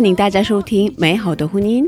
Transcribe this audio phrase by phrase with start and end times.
[0.00, 1.84] 欢迎大家收听《美好的婚姻》，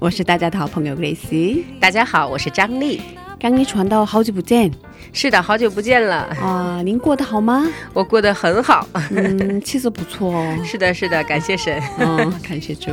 [0.00, 1.62] 我是大家的好朋友 Grace。
[1.78, 3.00] 大家好，我是张丽。
[3.40, 4.70] 刚一传到好久不见
[5.14, 7.66] 是的，好久不见了，啊、您过得好吗？
[7.94, 8.86] 我过得很好。
[9.10, 10.58] 嗯，气色不错哦。
[10.62, 11.82] 是的，是的，感谢神。
[11.98, 12.90] 嗯，感谢主，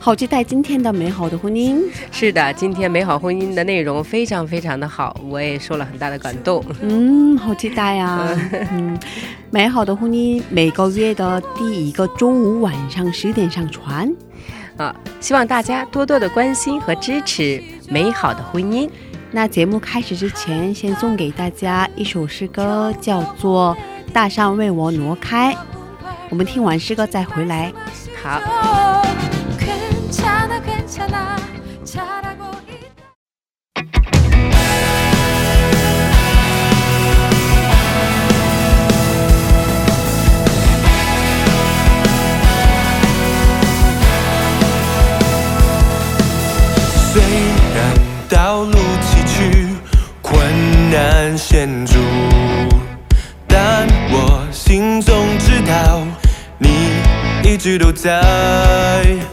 [0.00, 1.82] 好期待今天的美好的婚姻。
[2.10, 6.64] 是的，今天美好婚姻的内容非常非常的好，我也受了很大的感动。
[6.80, 8.26] 嗯，好期待啊！
[8.72, 8.98] 嗯，
[9.50, 14.10] 美好的婚姻每个月的第一个周五晚上十点上传。
[14.78, 18.88] 啊，希望大家多多的关心和支持美好的婚姻。
[19.34, 23.76] 那节目开始之前，先送给大家一首诗歌，叫做
[24.12, 25.52] 《大山为我挪开》。
[26.30, 27.72] 我们听完诗歌再回来。
[28.22, 28.40] 好，
[57.64, 59.23] 一直都在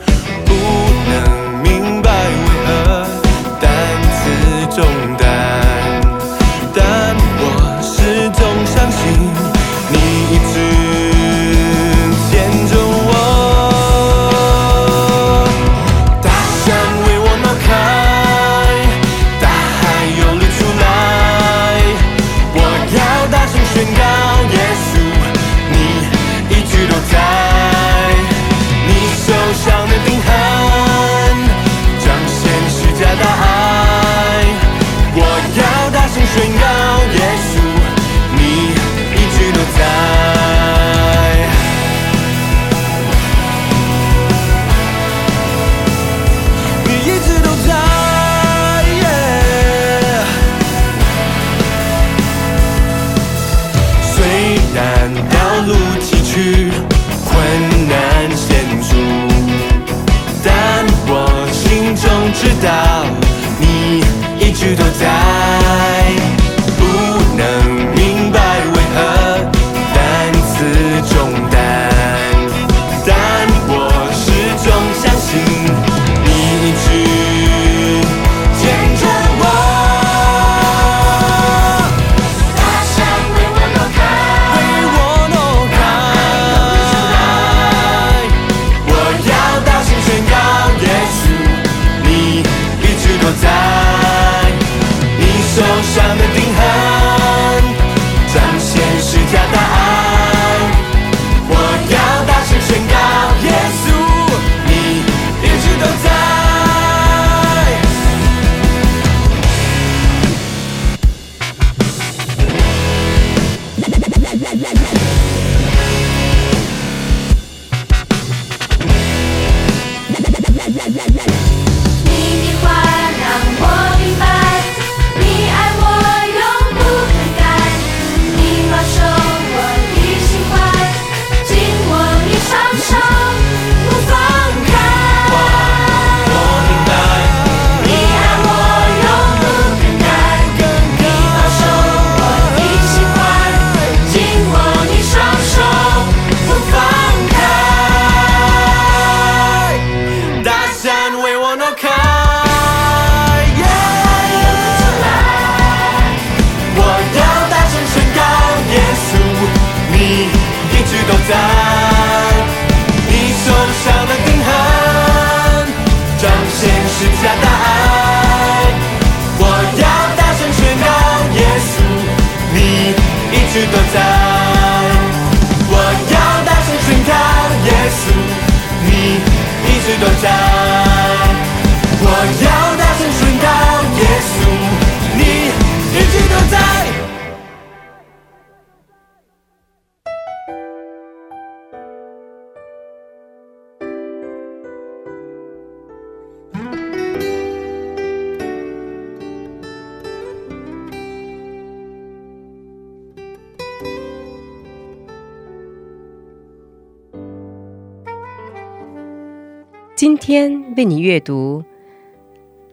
[210.02, 211.64] 今天为你阅读《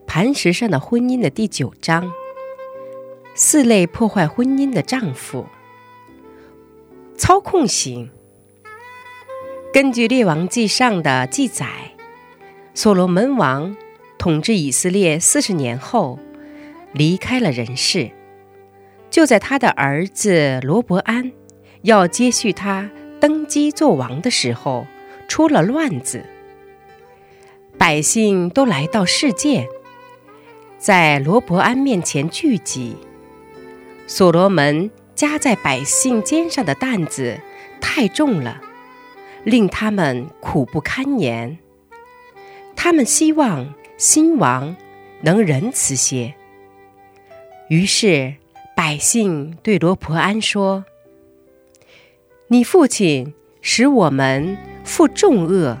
[0.07, 2.11] 磐石上的婚姻》的第九章：
[3.35, 5.45] 四类破坏婚姻的丈夫。
[7.15, 8.09] 操控型。
[9.71, 11.67] 根据《列王记上》的记载，
[12.73, 13.77] 所罗门王
[14.17, 16.17] 统治以色列四十年后，
[16.93, 18.09] 离开了人世。
[19.11, 21.31] 就在他的儿子罗伯安
[21.83, 22.89] 要接续他
[23.19, 24.87] 登基做王的时候，
[25.27, 26.23] 出了乱子。
[27.79, 29.69] 百姓都来到世界，
[30.77, 32.97] 在罗伯安面前聚集。
[34.05, 37.39] 所罗门加在百姓肩上的担子
[37.79, 38.59] 太重了，
[39.45, 41.57] 令他们苦不堪言。
[42.75, 44.75] 他们希望新王
[45.21, 46.35] 能仁慈些。
[47.69, 48.35] 于是
[48.75, 50.83] 百姓对罗伯安说
[52.49, 55.77] ：“你父亲使我们负重恶，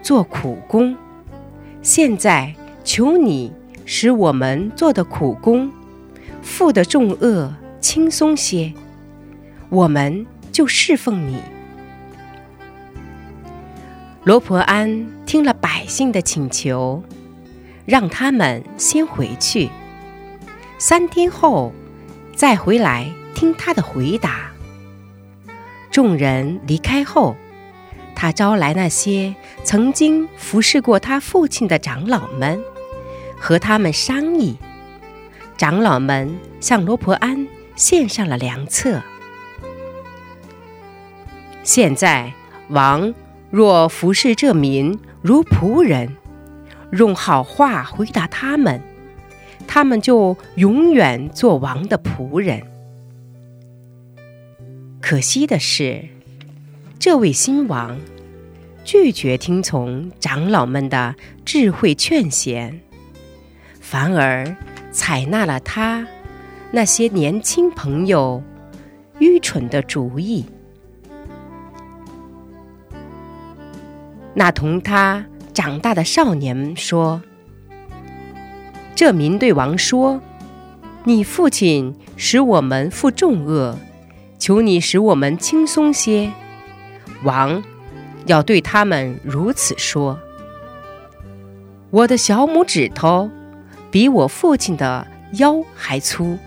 [0.00, 0.96] 做苦工。”
[1.86, 2.52] 现在
[2.82, 3.52] 求你
[3.84, 5.70] 使我们做的苦工，
[6.42, 8.74] 负的重恶轻松些，
[9.68, 11.40] 我们就侍奉你。
[14.24, 17.04] 罗婆安听了百姓的请求，
[17.84, 19.70] 让他们先回去，
[20.78, 21.72] 三天后
[22.34, 24.50] 再回来听他的回答。
[25.92, 27.36] 众人离开后。
[28.16, 32.58] 他招来那些曾经服侍过他父亲的长老们，
[33.38, 34.56] 和他们商议。
[35.58, 37.46] 长老们向罗婆安
[37.76, 39.02] 献上了良策。
[41.62, 42.32] 现在
[42.70, 43.14] 王
[43.50, 46.16] 若服侍这民如仆人，
[46.92, 48.80] 用好话回答他们，
[49.66, 52.62] 他们就永远做王的仆人。
[55.02, 56.15] 可惜的是。
[57.06, 57.96] 这位新王
[58.84, 61.14] 拒绝听从长老们的
[61.44, 62.80] 智慧劝贤，
[63.80, 64.56] 反而
[64.90, 66.04] 采纳了他
[66.72, 68.42] 那些年轻朋友
[69.20, 70.44] 愚蠢的主意。
[74.34, 75.24] 那同他
[75.54, 77.22] 长大的少年说
[78.96, 80.20] ：“这民对王说，
[81.04, 83.78] 你父亲使我们负重恶，
[84.40, 86.28] 求你使我们轻松些。”
[87.22, 87.62] 王
[88.26, 90.18] 要对他们如此说
[91.90, 93.30] ：“我的小拇指头
[93.90, 96.38] 比我父亲的腰还粗。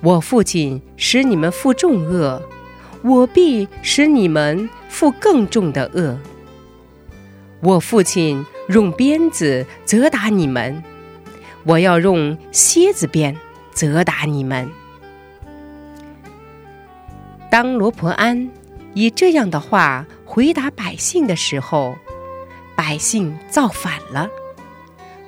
[0.00, 2.40] 我父亲使你们负重恶，
[3.02, 6.18] 我必使你们负更重的恶。
[7.60, 10.82] 我父亲用鞭子责打你们，
[11.64, 13.36] 我要用蝎子鞭
[13.72, 14.68] 责打你们。”
[17.50, 18.48] 当罗婆安。
[18.94, 21.96] 以这样的话回答百姓的时候，
[22.76, 24.28] 百姓造反了。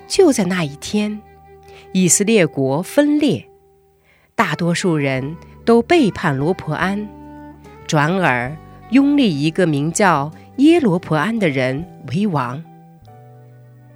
[0.07, 1.21] 就在那一天，
[1.91, 3.49] 以色列国分裂，
[4.35, 7.07] 大多数人都背叛罗婆安，
[7.87, 8.55] 转而
[8.91, 12.63] 拥立一个名叫耶罗婆安的人为王。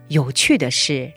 [0.07, 1.11] 有趣的是，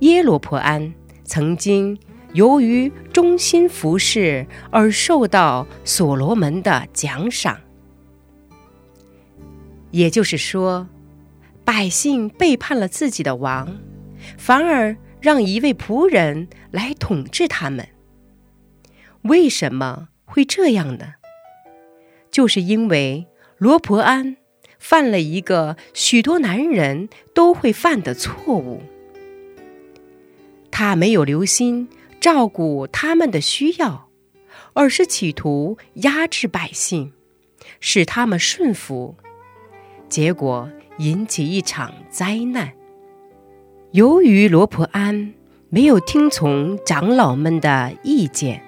[0.00, 0.92] 耶罗婆安
[1.24, 1.98] 曾经
[2.32, 7.58] 由于忠心服侍而受到所罗门的奖赏。
[9.96, 10.86] 也就是说，
[11.64, 13.78] 百姓背叛了自己的王，
[14.36, 17.88] 反而让一位仆人来统治他们。
[19.22, 21.14] 为什么会这样呢？
[22.30, 23.26] 就是因为
[23.56, 24.36] 罗伯安
[24.78, 28.82] 犯了一个许多男人都会犯的错误，
[30.70, 31.88] 他没有留心
[32.20, 34.10] 照顾他们的需要，
[34.74, 37.14] 而是企图压制百姓，
[37.80, 39.16] 使他们顺服。
[40.08, 42.72] 结果引起一场灾难。
[43.92, 45.32] 由于罗婆安
[45.68, 48.62] 没有听从长老们的意见，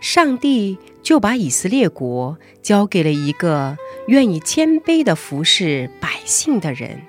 [0.00, 3.76] 上帝就把以色列国交给了一个
[4.08, 7.02] 愿意谦卑的服侍百姓的人。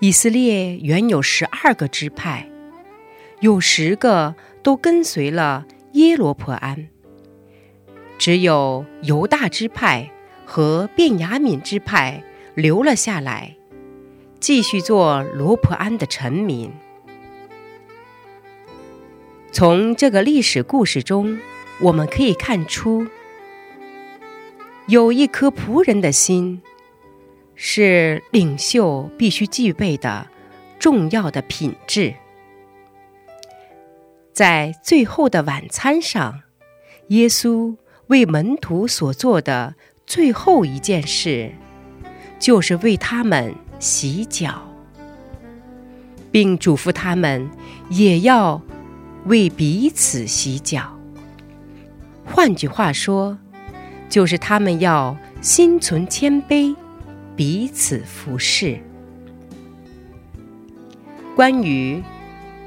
[0.00, 2.48] 以色列原有十二个支派，
[3.40, 6.88] 有十个都跟随了耶罗婆安，
[8.18, 10.10] 只有犹大支派
[10.44, 12.22] 和卞雅敏之派
[12.54, 13.56] 留了下来，
[14.40, 16.72] 继续做罗普安的臣民。
[19.50, 21.38] 从这个历史故事中，
[21.80, 23.06] 我们可以看出，
[24.86, 26.60] 有一颗仆人的心，
[27.54, 30.26] 是领袖必须具备的
[30.78, 32.14] 重要的品质。
[34.32, 36.42] 在最后的晚餐上，
[37.08, 37.76] 耶稣
[38.08, 41.52] 为门徒所做的最后一件事，
[42.38, 44.62] 就是为他们洗脚，
[46.30, 47.48] 并嘱咐他们
[47.88, 48.60] 也要
[49.24, 50.98] 为彼此洗脚。
[52.24, 53.38] 换句话说，
[54.08, 56.76] 就是他们要心存谦卑，
[57.34, 58.78] 彼此服侍。
[61.34, 62.02] 关于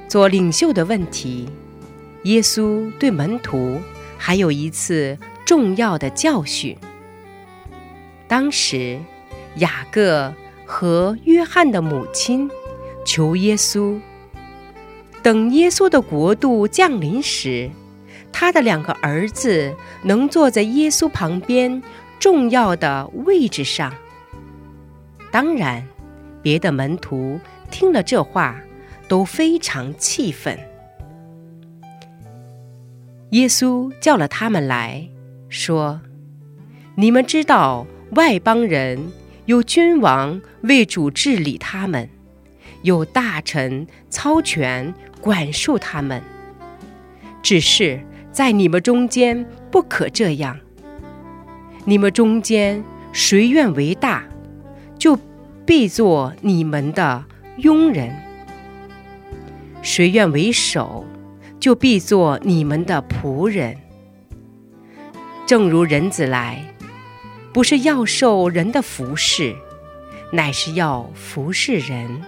[0.07, 1.47] 做领袖的问题，
[2.23, 3.79] 耶稣对门徒
[4.17, 6.75] 还有一次重要的教训。
[8.27, 8.99] 当时，
[9.55, 10.33] 雅各
[10.65, 12.49] 和约翰的母亲
[13.05, 13.99] 求耶稣，
[15.23, 17.69] 等耶稣的国度降临时，
[18.31, 21.81] 他的两个儿子能坐在耶稣旁边
[22.19, 23.93] 重要的位置上。
[25.31, 25.87] 当然，
[26.41, 27.39] 别的门徒
[27.71, 28.55] 听了这话。
[29.09, 30.59] 都非常气愤。
[33.29, 35.07] 耶稣叫了他们来
[35.47, 36.01] 说
[36.95, 39.11] ：“你们知道，外邦人
[39.45, 42.09] 有君王为主治理他们，
[42.81, 46.21] 有大臣操权管束他们。
[47.43, 47.99] 只是
[48.31, 50.59] 在你们中间不可这样。
[51.85, 54.23] 你们中间谁愿为大，
[54.97, 55.17] 就
[55.65, 57.25] 必做你们的
[57.57, 58.13] 佣人。”
[59.81, 61.05] 谁愿为首，
[61.59, 63.77] 就必做你们的仆人。
[65.45, 66.61] 正如人子来，
[67.57, 69.55] 不是要受人的服侍，
[70.31, 72.21] 乃是要服侍人，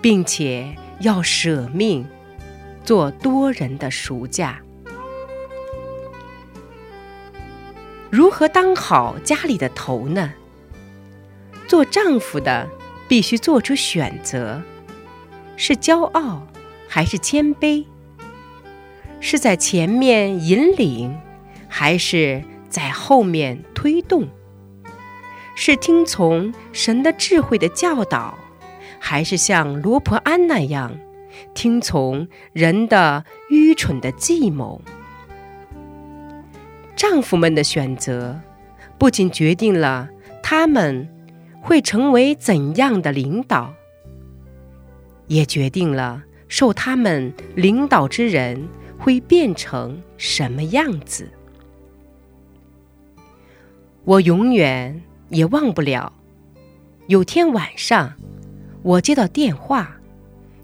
[0.00, 2.08] 并且要舍命，
[2.82, 4.62] 做多人的赎价。
[8.08, 10.32] 如何当好家里的头呢？
[11.68, 12.66] 做丈夫的
[13.06, 14.62] 必须做出选择。
[15.58, 16.46] 是骄傲，
[16.88, 17.84] 还是谦卑？
[19.20, 21.14] 是在前面引领，
[21.68, 24.26] 还是在后面推动？
[25.56, 28.38] 是听从神的智慧的教导，
[28.98, 30.96] 还是像罗婆安那样
[31.52, 34.80] 听从人的愚蠢的计谋？
[36.96, 38.40] 丈夫们的选择，
[38.96, 40.08] 不仅决定了
[40.42, 41.08] 他们
[41.60, 43.74] 会成为怎样的领导。
[45.26, 51.30] 也决定了受他们领导之人会变成什么样子。
[54.04, 56.12] 我永远也忘不了，
[57.06, 58.14] 有天晚上，
[58.82, 60.00] 我接到电话，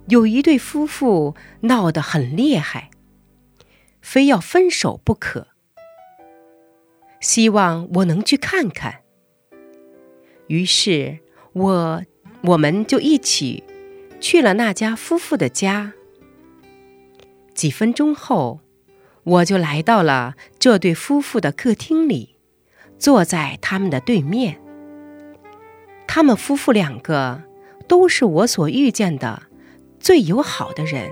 [0.08, 2.90] 有一对夫妇闹得很厉害，
[4.00, 5.48] 非要分手不可，
[7.20, 9.00] 希望我能去看看。
[10.48, 11.18] 于是，
[11.52, 12.02] 我
[12.42, 13.64] 我们就一起。
[14.18, 15.92] 去了那家夫妇的家。
[17.54, 18.60] 几分钟后，
[19.24, 22.35] 我就来到了这对夫妇的客厅里，
[22.98, 24.60] 坐在他们的对面。
[26.06, 27.42] 他们夫妇两个
[27.88, 29.42] 都是我所遇见的
[30.00, 31.10] 最友好的人，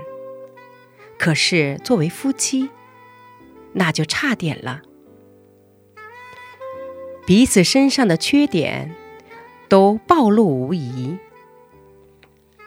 [1.19, 2.69] 可是作为夫妻，
[3.73, 4.81] 那就差点了。
[7.25, 8.95] 彼此身上的缺点
[9.67, 11.17] 都暴露无遗。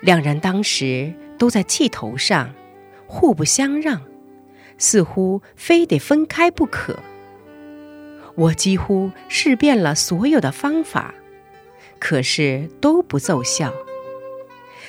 [0.00, 2.54] 两人当时都在气头上，
[3.06, 4.02] 互不相让，
[4.76, 6.98] 似乎非得分开不可。
[8.38, 11.12] 我几乎试遍了所有的方法，
[11.98, 13.74] 可是都不奏效。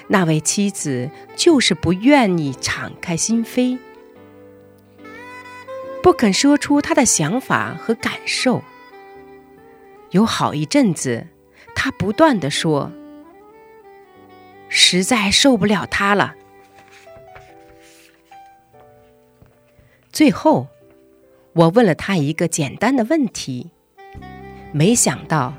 [0.08, 3.80] 那位妻子就是不愿意敞开心扉，
[6.04, 8.64] 不肯说出她的想法和感受。
[10.12, 11.26] 有好一阵子，
[11.74, 12.92] 她不断的说。
[14.72, 16.36] 实在受不了他了。
[20.12, 20.68] 最后，
[21.60, 23.72] 我问了他一个简单的问题，
[24.72, 25.54] 没想到，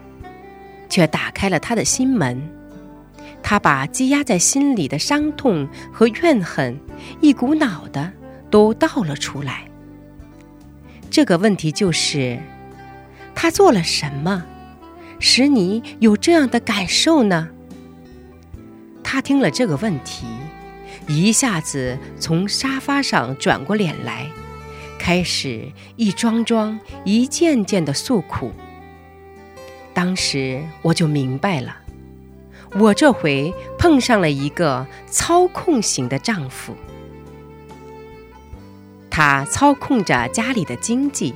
[0.89, 2.41] 却打开了他的心门。
[3.43, 6.75] 他把积压在心里的伤痛和怨恨，
[7.21, 8.11] 一股脑的
[8.51, 9.67] 都倒了出来。
[11.11, 12.39] 这个问题就是：
[13.35, 14.47] 他做了什么，
[15.19, 17.51] 使你有这样的感受呢？
[19.05, 20.25] 他听了这个问题，
[21.09, 24.31] 一下子从沙发上转过脸来，
[25.01, 28.53] 开始一桩桩、一件件的诉苦。
[29.95, 31.75] 当时我就明白了，
[32.79, 36.77] 我这回碰上了一个操控型的丈夫。
[39.09, 41.35] 他操控着家里的经济，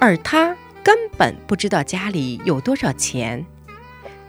[0.00, 3.44] 而他根本不知道家里有多少钱，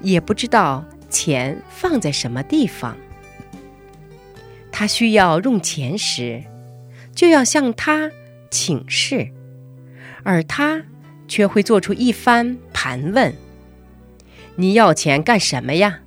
[0.02, 2.98] 也不知道钱放在什么地方。
[4.72, 6.44] 他需要用钱时，
[7.16, 8.12] 就要向他
[8.54, 9.28] 请示，
[10.24, 10.84] 而他
[11.28, 13.34] 却会做出一番盘问
[14.56, 16.02] ：“你要钱干什么呀？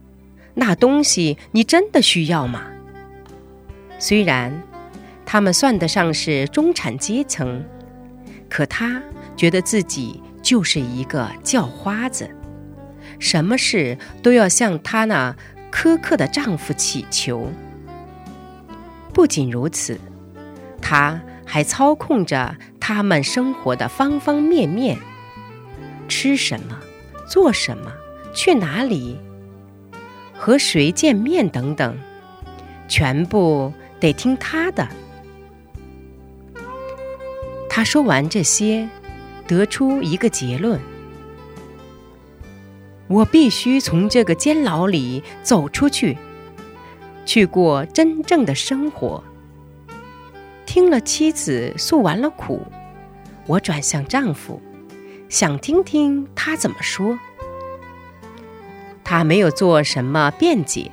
[0.55, 2.63] 那东西你真的需要吗？”
[3.99, 4.63] 虽然。
[5.29, 7.61] 他们算得上是中产阶层，
[8.49, 9.03] 可他
[9.37, 12.31] 觉得自己就是一个叫花子，
[13.19, 15.35] 什么事都要向他那
[15.73, 17.51] 苛刻的丈夫乞求。
[19.13, 19.99] 不仅如此，
[20.81, 24.99] 她还操控着他们生活的方方面面：
[26.09, 26.79] 吃什么、
[27.27, 27.93] 做什么、
[28.35, 29.17] 去哪里、
[30.35, 31.97] 和谁见面等等，
[32.89, 34.87] 全部得听他的。
[37.71, 38.89] 他说完这些，
[39.47, 40.81] 得出一个结论：
[43.07, 46.17] 我必须从这个监牢里走出去，
[47.25, 49.23] 去过真正的生活。
[50.67, 52.61] 听了妻子诉完了苦，
[53.47, 54.61] 我转向丈夫，
[55.29, 57.19] 想听听他怎么说。
[59.05, 60.91] 他没有做什么辩解，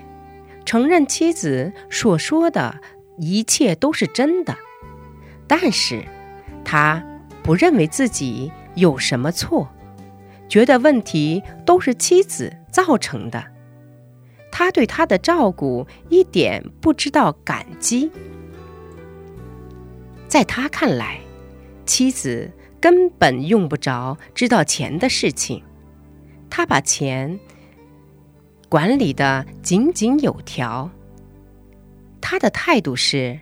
[0.63, 2.79] 承认妻子所说的
[3.17, 4.55] 一切都是真的，
[5.47, 6.03] 但是。
[6.65, 7.03] 他
[7.43, 9.67] 不认为自己有什么错，
[10.47, 13.43] 觉得问题都是妻子造成的。
[14.49, 18.09] 他对他的照顾一点不知道感激。
[20.33, 21.19] 在他看来，
[21.85, 25.63] 妻子根本用不着知道钱的事情，
[26.49, 27.39] 他把钱
[28.67, 30.89] 管理的井井有条。
[32.19, 33.41] 他的态度是：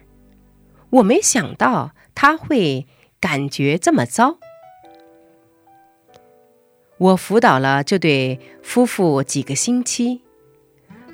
[0.89, 2.85] 我没想到他会。
[3.21, 4.39] 感觉这么糟。
[6.97, 10.21] 我辅导了这对夫妇几个星期，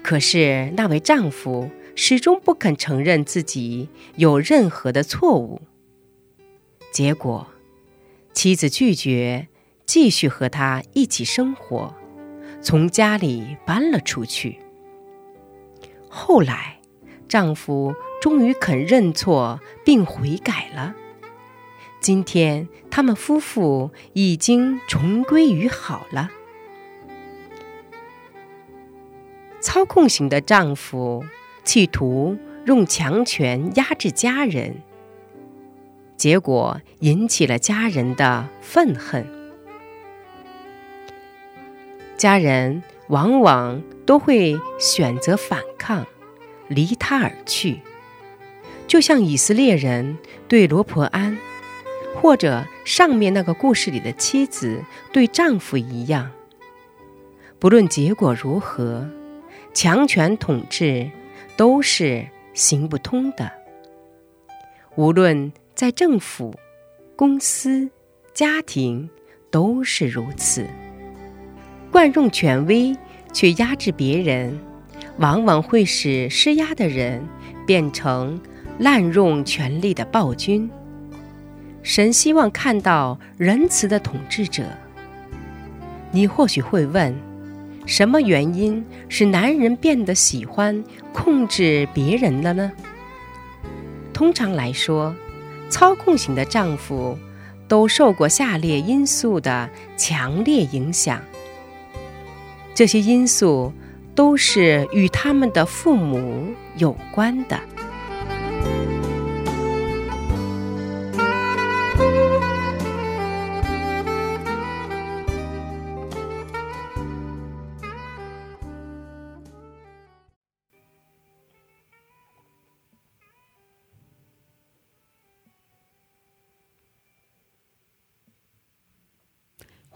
[0.01, 5.59] 可是那位丈夫始终不肯承认自己有任何的错误。
[6.97, 7.45] 结果，
[8.33, 9.49] 妻子拒绝
[9.85, 11.93] 继续和他一起生活，
[12.59, 14.57] 从家里搬了出去。
[16.09, 16.79] 后来，
[17.27, 20.95] 丈夫终于肯认错并悔改了。
[21.99, 26.31] 今天，他们夫妇已经重归于好了。
[29.61, 31.23] 操控型的丈夫
[31.63, 34.81] 企图用强权压制家人，
[36.17, 39.25] 结果引起了家人的愤恨。
[42.17, 46.05] 家人往往都会选择反抗，
[46.67, 47.79] 离他而去，
[48.87, 51.37] 就像以色列人对罗婆安。
[52.19, 56.31] 或者上面那个故事里的妻子对丈夫一样，
[57.59, 59.07] 不论结果如何，
[59.71, 61.11] 强权统治
[61.55, 63.51] 都是行不通的。
[64.95, 66.55] 无论在政府、
[67.15, 67.87] 公司、
[68.33, 69.07] 家庭，
[69.51, 70.65] 都是如此。
[71.91, 72.97] 惯用权威
[73.31, 74.59] 去压制别人，
[75.19, 77.23] 往往会使施压的人
[77.67, 78.41] 变成
[78.79, 80.67] 滥用权力的暴君。
[81.83, 84.63] 神希望看到仁慈的统治者。
[86.09, 87.15] 你或许会问，
[87.85, 92.71] 什么原因使男人变得喜欢控制别人了呢？
[94.11, 95.15] 通常来说，
[95.69, 97.17] 操控型的丈夫
[97.67, 101.21] 都受过下列因素的强烈影响。
[102.73, 103.73] 这些因素
[104.13, 107.59] 都是与他们的父母有关的。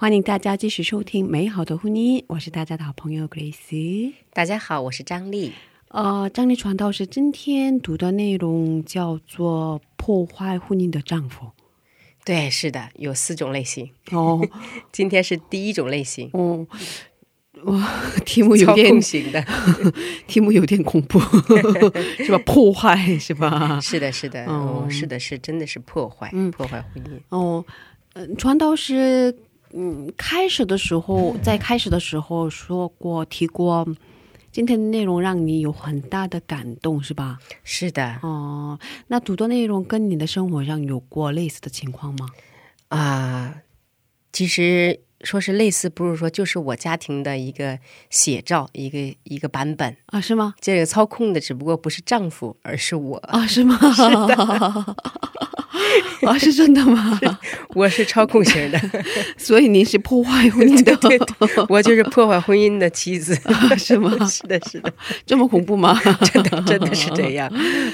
[0.01, 4.11] 欢迎大家继续收听《美好的婚姻》，我是大家的好朋友 Grace。
[4.33, 5.53] 大家好，我是张丽。
[5.89, 11.51] 呃，张丽传道是今天读的内容叫做“破坏婚姻的丈夫”。
[12.25, 13.91] 对，是的，有四种类型。
[14.11, 14.41] 哦，
[14.91, 16.31] 今天是第一种类型。
[16.33, 16.65] 哦，
[17.65, 17.87] 哇
[18.25, 19.45] 题目有点控型的。
[20.25, 21.19] 题目有点恐怖，
[22.25, 22.39] 是吧？
[22.43, 23.79] 破坏是吧？
[23.79, 27.19] 是的，是的，哦哦，是的，是真的是破坏，嗯破坏婚姻。
[27.29, 27.63] 哦，
[28.13, 29.37] 嗯，传道师，
[29.73, 33.88] 嗯，开始的时候，在开始的时候说过提过，
[34.51, 37.39] 今天的内容让你有很大的感动，是吧？
[37.63, 42.27] 是的，哦，那读的内容跟你的生活上有过类似的情况吗？
[42.89, 43.62] 啊，
[44.34, 47.79] 其实说是类似，不是说就是我家庭的一个
[48.10, 49.95] 写照，一个一个版本。
[50.07, 50.55] 啊，是吗？
[50.60, 53.17] 这个操控的只不过不是丈夫，而是我。
[53.19, 53.79] 啊，是吗？
[56.27, 57.19] 啊，是真的吗？
[57.73, 58.79] 我是操控型的，
[59.38, 63.36] 所以您是破坏婚姻的，对对我就是破坏婚姻的妻子，
[63.77, 64.12] 是吗？
[64.27, 64.93] 是的，是的，
[65.25, 65.99] 这么恐怖吗？
[66.34, 67.51] 真的真的是这样。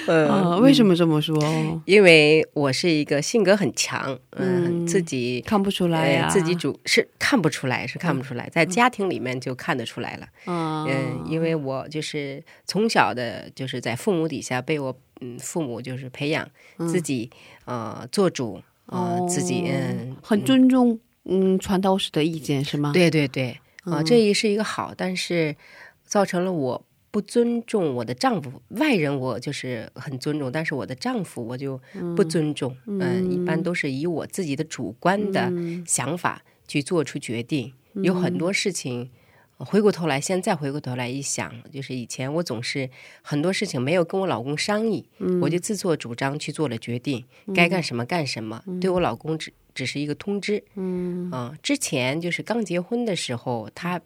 [0.07, 1.37] 呃，啊，为什么这么说？
[1.85, 10.27] 因为我是一个性格很强，嗯，嗯自己看不出来呀、呃自己主是看不出来，是看不出来，在家庭里面就看得出来了。
[10.45, 16.47] 啊，嗯，因为我就是从小的，就是在父母底下被我嗯父母就是培养
[16.87, 17.29] 自己
[17.67, 23.51] 呃做主呃自己嗯很尊重嗯传道士的意见是吗？，对对对
[23.83, 25.55] 啊、嗯这也是一个好，但是
[26.03, 31.79] 造成了我不尊重我的丈夫，外人我就是很尊重，但是我的丈夫我就
[32.15, 35.51] 不尊重，嗯、一般都是以我自己的主观的
[35.85, 39.09] 想法去做出决定，有很多事情。
[39.57, 42.89] 回过头来，现在回过头来一想，就是以前我总是
[43.21, 45.03] 很多事情没有跟我老公商议，
[45.41, 50.63] 我就自作主张去做了决定，该干什么干什么，对我老公只只是一个通知。
[50.75, 53.99] 嗯之前就是刚结婚的时候，他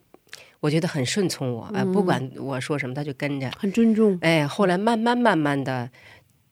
[0.60, 3.50] 我觉得很顺从我，哎、不管我说什么，他就跟着。
[3.58, 4.16] 很尊重。
[4.22, 5.90] 哎，后来慢慢慢慢的，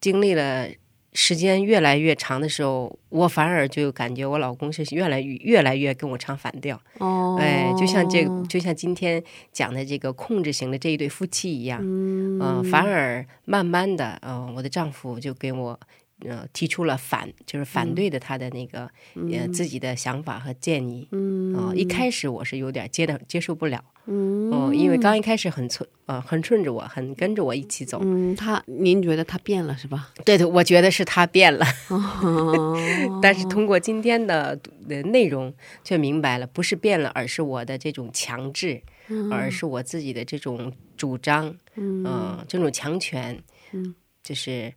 [0.00, 0.68] 经历了
[1.12, 6.80] 时间越来越长的时候，我反而就感觉我老公是越来越越来越跟我唱反调。
[6.98, 15.78] 哦，哎，就像这个，就像今天讲的这个控制型的这一对夫妻一样，嗯、反而慢慢的，嗯、我的丈夫就给我。
[16.24, 21.08] 呃，提出了反，就是反对的他的那个、呃自己的想法和建议。
[21.12, 23.82] 嗯、呃，一开始我是有点接的接受不了。
[24.12, 28.00] 嗯、因为刚一开始很顺，呃，很顺着我，很跟着我一起走。
[28.02, 30.10] 嗯，他您觉得他变了是吧？
[30.24, 31.64] 对对，我觉得是他变了。
[31.88, 32.76] 哦，
[33.22, 35.54] 但是通过今天的的内容，
[35.84, 38.82] 却明白了，不是变了，而是我的这种强制，
[39.30, 43.40] 而是我自己的这种主张，嗯、这种强权，
[43.72, 44.74] 嗯，就是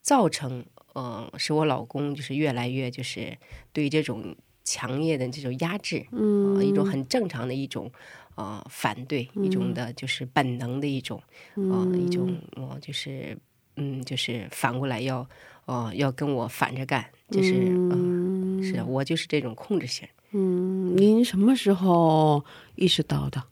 [0.00, 0.64] 造成，
[0.96, 3.36] 呃，使我老公就是越来越就是
[3.72, 7.92] 对这种强烈的这种压制，嗯、一种很正常的一种。
[8.38, 11.22] 呃，反对一种的，就是本能的一种，
[11.54, 13.34] 呃，一种，呃，就是，
[13.76, 15.26] 嗯，就是反过来要，
[15.64, 17.54] 呃，要跟我反着干，就是，
[17.90, 20.06] 嗯、是我就是这种控制型。
[20.32, 23.42] 嗯，您什么时候意识到的？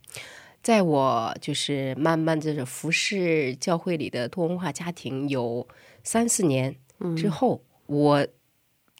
[0.62, 5.66] 在我就是慢慢就是服侍教会里的多文化家庭有
[6.02, 6.76] 三四年
[7.16, 8.26] 之后，我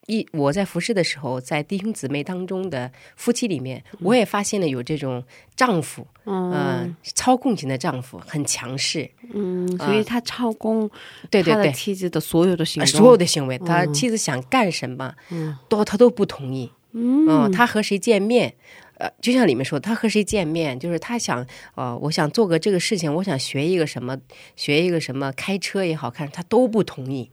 [0.07, 5.25] 一我在服侍的时候，在弟兄姊妹当中的夫妻里面，我也发现了有这种
[5.57, 10.91] 丈夫，嗯、操控型的丈夫很强势，嗯，所以他操控
[11.31, 15.57] 对对对，妻子的所有的行呃动，所有的行为，他妻子想干什么，嗯。
[15.69, 16.71] 都他都不同意。
[16.93, 18.55] 嗯，他和谁见面，
[18.99, 24.17] 呃，就像里面说，他和谁见面，就是他想，呃，我想做个这个事情，我想学一个什么，
[24.55, 27.31] 学一个什么，开车也好看，他都不同意。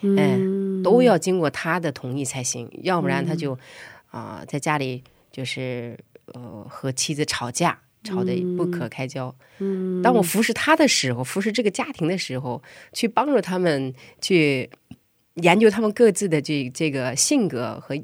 [0.00, 3.58] 嗯，都要经过他的同意才行，要不然他就
[4.10, 5.98] 啊、在家里就是
[6.32, 9.34] 呃和妻子吵架，吵得不可开交。
[9.58, 14.70] 嗯，当我服侍他的时候，服侍这个家庭的时候，去帮助他们去
[15.34, 17.96] 研究他们各自的这这个性格和。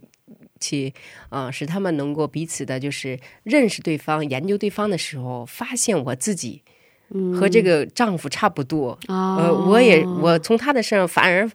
[0.60, 0.94] 去，
[1.30, 6.62] 呃，使他们能够彼此的，就是认识对方、研究对方的时候，发现我自己
[7.34, 8.96] 和这个丈夫差不多。
[9.08, 11.50] 啊，呃，我也我从他的身上反而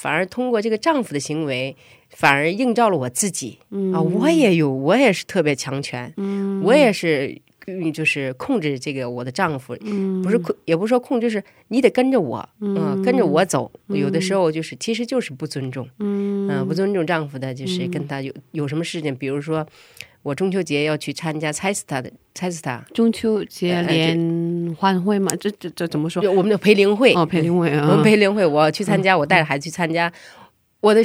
[0.00, 1.76] 反而通过这个丈夫的行为，
[2.10, 3.58] 反而映照了我自己、
[3.92, 6.14] 啊，我也有，我也是特别强权，
[6.62, 7.40] 我也是。
[7.70, 9.76] 嗯，就是控制这个我的丈夫，
[10.22, 13.70] 不是控，也不是说控制，就是你得跟着我，嗯、跟着我走。
[13.88, 19.66] 有的时候就是，其实就是不尊重，嗯、不尊重丈夫的，就是跟他有有什么事情，比如说
[20.22, 26.22] 我中秋节要去参加猜斯塔的猜斯塔，中秋节联欢会嘛，这这这怎么说？
[26.22, 30.12] 就我们的培灵会，哦，培灵会我啊们，培灵会，我要去参加，我带着孩子去参加，
[30.80, 31.02] 我的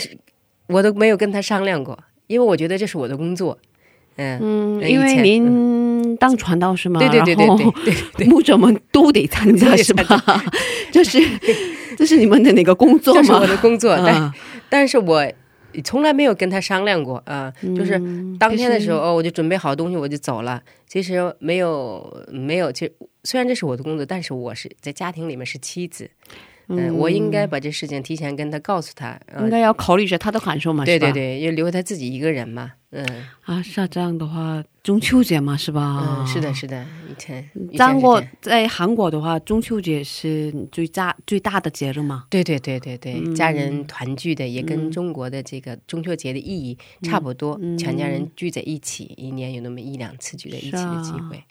[0.68, 1.98] 我都没有跟他商量过，
[2.28, 3.58] 因为我觉得这是我的工作。
[4.16, 7.48] 嗯，因为您当传道是吗，对对对对
[7.84, 10.06] 对对牧者们都得参加是吧？
[10.92, 11.20] 这是
[11.98, 13.32] 这是你们的那个工作这是？
[13.32, 14.32] 我的工作，但啊
[14.70, 15.28] 但是我
[15.82, 18.00] 从来没有跟他商量过啊、呃就是
[18.38, 20.62] 当天的时候，哦，我就准备好东西我就走了。
[20.88, 26.10] 其实没有没有，其实虽然这是我的工作，但是我是在家庭里面是妻子，
[26.68, 29.20] 嗯、我应该把这事情提前跟他告诉他。
[29.28, 33.06] 呃应该要考虑一下他的感受嘛，是吧对对对，因为留他自己一个人嘛，嗯
[33.44, 36.20] 啊，是啊，这样的话，中秋节嘛，是吧？
[36.20, 42.26] 嗯，是的，是的，以前韩国在韩国的话，中秋节是最大最大的节日嘛。
[42.30, 51.44] 对对对对对，嗯家人团聚的也跟中国的这个中秋节的意义差不多，全家人聚在一起，一年有那么一两次聚在一起的机会。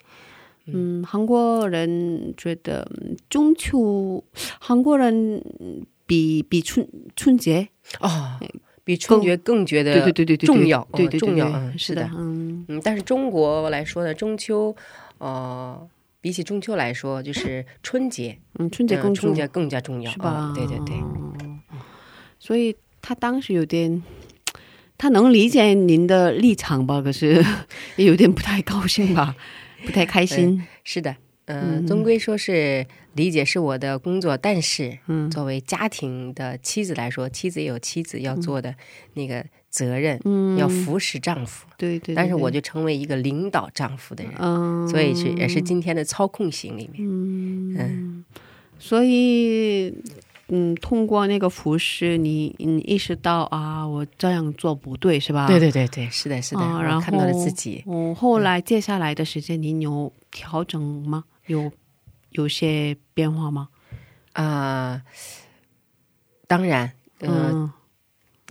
[0.65, 4.23] 嗯，韩国人觉得嗯中秋，
[4.59, 7.67] 韩国人嗯比比春春节，
[7.99, 8.39] 哦，
[8.83, 11.47] 比春节更觉得对对对对对，重要，对对重要，
[11.77, 14.75] 是的，嗯嗯，但是中国来说呢，中秋，
[15.17, 15.87] 呃，
[16.21, 20.51] 比起中秋来说，就是春节，嗯，春节嗯更重春节更加重要，是吧？
[20.51, 20.95] 嗯对对对，
[22.39, 24.01] 所以他当时有点，
[24.97, 27.01] 他能理解您的立场吧？
[27.01, 27.43] 可是
[27.97, 29.35] 也有点不太高兴吧，
[29.85, 30.63] 不太开心。
[30.83, 31.15] 是的。
[31.45, 38.73] 嗯，终归说是理解是我的工作，但是，嗯作为家庭的妻子来说，妻子也有妻子要做的
[39.15, 41.67] 那个责任，嗯，要服侍丈夫。
[41.77, 47.05] 对对对但是我就成为一个领导丈夫的人，嗯，所以是也是今天的操控型里面。
[47.05, 48.25] 嗯嗯
[48.79, 49.93] 所以，
[50.49, 55.47] 嗯，通过那个服饰，你你意识到啊，我这样做不对，是吧？
[55.47, 57.83] 对对对对，是的，是的，啊然后看到了自己。
[57.87, 61.23] 嗯，后来接下来的时间，您有调整吗？
[61.47, 61.71] 有
[62.31, 63.69] 有些变化吗？
[64.33, 65.01] 啊、
[66.47, 67.71] 当然，嗯、嗯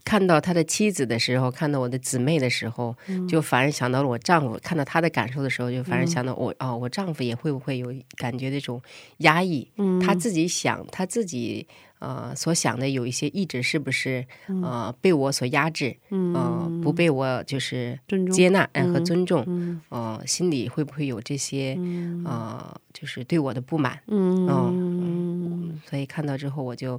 [0.05, 8.81] 看到他的妻子的时候，看到我的姊妹的时候，嗯就反而想到了我丈夫；看到他的感受的时候，就反而想到我、哦，我丈夫也会不会有感觉这种
[9.19, 9.71] 压抑？
[9.77, 11.67] 嗯他自己想，他自己
[12.01, 14.27] 呃所想的有一些意志，是不是
[14.63, 15.97] 呃被我所压制？
[16.11, 17.99] 嗯呃，不被我就是
[18.33, 19.45] 接纳呃和尊重？
[19.47, 24.01] 嗯呃，心里会不会有这些嗯呃，就是对我的不满？
[24.09, 26.99] 嗯所以看到之后，我就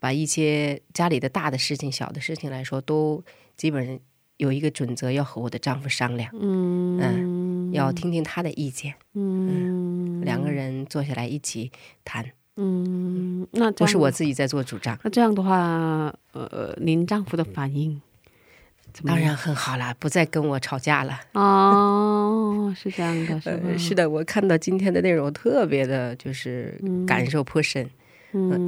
[0.00, 3.22] 把一些家里的大的事情、小的事情来说，都
[3.56, 3.96] 基本上
[4.38, 11.70] 有一个准则，要和我的丈夫商量，嗯要听听他的意见，嗯两个人坐下来一起
[12.04, 12.24] 谈，
[12.56, 14.98] 嗯，那这样不是我自己在做主张。
[15.04, 18.00] 那这样的话，呃，您丈夫的反应？
[19.04, 21.20] 当然很好啦，不再跟我吵架了。
[21.34, 23.60] 哦，是这样的， 是吧？
[23.68, 27.84] 呃，是的，我看到今天的内容，特别的就是感受颇深。
[27.84, 27.90] 嗯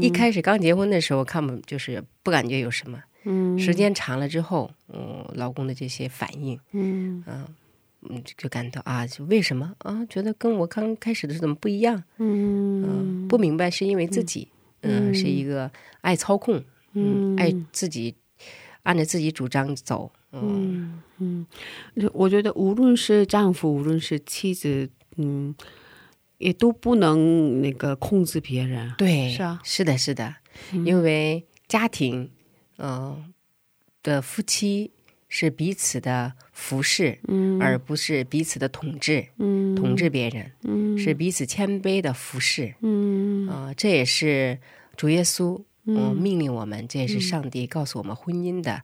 [0.00, 3.58] 一开始刚结婚的时候，看不就是不感觉有什么，嗯。
[3.58, 7.22] 时间长了之后，嗯，老公的这些反应，嗯。
[8.04, 9.72] 嗯，就感到啊，就为什么？
[9.78, 12.02] 啊，觉得跟我刚开始的怎么不一样？
[12.18, 13.28] 嗯？
[13.28, 14.48] 不明白是因为自己，
[14.80, 15.70] 嗯，是一个
[16.00, 16.60] 爱操控，
[16.94, 18.12] 嗯，爱自己
[18.82, 21.00] 按照自己主张走，嗯，
[22.12, 25.54] 我觉得无论是丈夫，无论是妻子，嗯，
[26.42, 28.92] 也都不能那个控制别人。
[28.98, 29.60] 对，是啊。
[29.62, 30.34] 是的，是的，
[30.84, 32.30] 因为家庭，
[32.78, 33.32] 嗯、
[34.02, 34.90] 的夫妻
[35.28, 37.60] 是彼此的服侍，嗯。
[37.62, 39.74] 而不是彼此的统治，嗯。
[39.76, 40.98] 统治别人，嗯。
[40.98, 43.48] 是彼此谦卑的服侍，嗯。
[43.48, 44.58] 啊、这也是
[44.96, 45.62] 主耶稣。
[45.84, 48.80] 嗯，命令我们，这也是上帝告诉我们婚姻的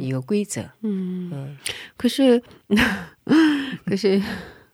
[0.00, 1.56] 一个规则，嗯，嗯，
[1.96, 2.42] 可是
[3.86, 4.20] 可是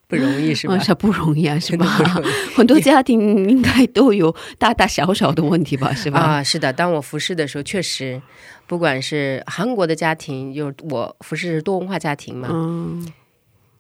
[0.08, 0.76] 不容易是吧？
[0.98, 1.86] 不容易啊，是吧？
[2.56, 6.20] 很多家庭应该都有大大小小的问题吧，是吧？
[6.20, 8.20] 啊，是的，当我服侍的时候，确实，
[8.66, 13.06] 不管是韩国的家庭，就是我服侍是多文化家庭嘛，嗯。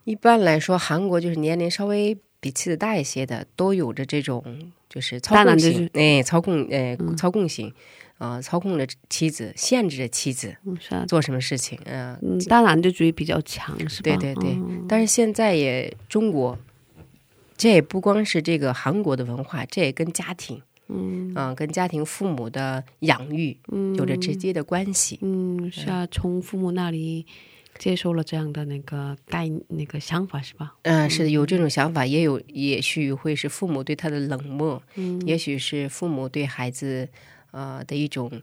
[0.04, 4.44] 一般来说，韩国就是年龄稍微比妻子大一些的，都有着这种
[4.88, 7.72] 就是操控当然就是型，哎，操控，哎，操控型，
[8.18, 14.16] 啊、操控着妻子，限制着妻子嗯是啊，做什么事情，嗯、嗯，大男子主义比较强，是吧？
[14.16, 16.58] 对对对嗯但是现在也中国，
[17.56, 23.56] 这也不光是这个韩国的文化，这也跟家庭，嗯啊、跟家庭父母的养育
[23.96, 25.18] 有着直接的关系。
[25.22, 27.26] 嗯，是啊，从父母那里
[27.78, 30.74] 接受了这样的那个概那个想法，是吧？
[30.82, 37.06] 嗯、是的，有这种想法，也有，也许会是父母对他的冷漠，嗯也许是父母对孩子
[37.50, 38.42] 呃的一种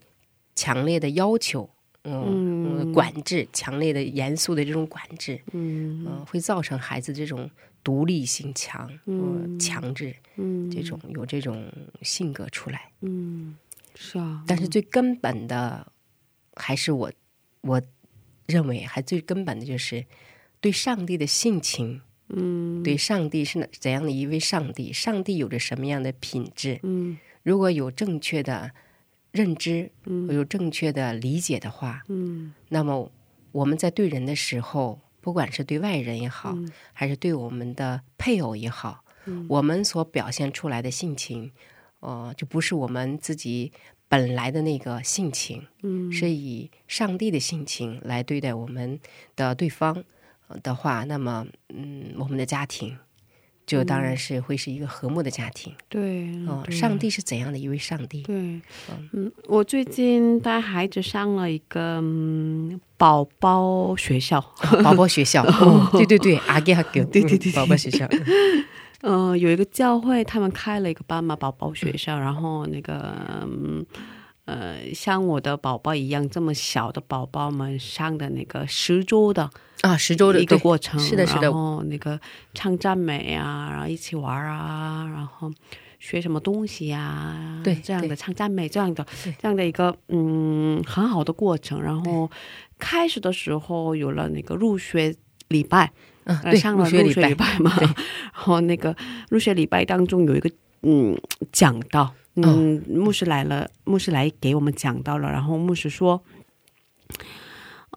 [0.55, 1.69] 强烈的要求，
[2.03, 7.49] 嗯，嗯管制，强烈的、严肃的这种管制，嗯嗯、会造成孩子这种
[7.83, 12.91] 独立性强，嗯、强制嗯这种有这种性格出来。
[13.01, 13.55] 嗯，
[13.95, 15.91] 是啊，但是最根本的，
[16.55, 17.11] 还是我
[17.61, 17.81] 我
[18.47, 20.05] 认为，还最根本的就是
[20.59, 22.01] 对上帝的性情。
[22.35, 24.91] 嗯对上帝是怎样的一位上帝？
[24.91, 26.79] 上帝有着什么样的品质？
[26.81, 28.71] 嗯如果有正确的
[29.33, 29.89] 认知，
[30.29, 32.53] 有正确的理解的话，嗯。
[32.69, 33.11] 那么
[33.51, 36.71] 我们在对人的时候，不管是对外人也好，嗯。
[36.93, 39.03] 还是对我们的配偶也好，
[39.49, 41.51] 我们所表现出来的性情，
[41.99, 43.71] 呃，就不是我们自己
[44.07, 46.11] 本来的那个性情，嗯。
[46.11, 48.99] 是以上帝的性情来对待我们
[49.35, 50.03] 的对方
[50.47, 52.95] 呃的话，那么，嗯，我们的家庭
[53.65, 55.73] 就当然是会是一个和睦的家庭。
[55.89, 58.21] 对哦、对上帝是怎样的一位上帝？
[58.23, 58.59] 对，
[59.13, 64.39] 嗯，我最近带孩子上了一个嗯宝宝学校，
[64.83, 68.07] 宝宝学校，哦、对对对，阿给阿给， 对对对，宝宝学校，
[69.01, 73.85] 嗯、 有一个教会，他们开了一个斑马宝宝学校，然后那个嗯
[74.45, 79.49] 呃，像我的宝宝一样这么小的宝宝们上的那个十周的
[79.81, 81.43] 啊，十周的一个过程，是的是的。
[81.43, 82.19] 然后那个
[82.53, 85.51] 唱赞美啊，然后一起玩啊，然后
[85.99, 89.05] 学什么东西呀、对这样的唱赞美，这样的
[89.39, 91.81] 这样的一个嗯很好的过程。
[91.81, 92.29] 然后
[92.77, 95.15] 开始的时候有了那个入学
[95.47, 95.91] 礼拜，
[96.25, 97.95] 啊，对，呃上了入学礼，拜嘛， 然
[98.33, 98.93] 后那个
[99.29, 100.51] 入学礼拜当中有一个
[100.81, 101.17] 嗯
[101.53, 106.23] 讲到，嗯，牧师来了，牧师来给我们讲到了，然后牧师说，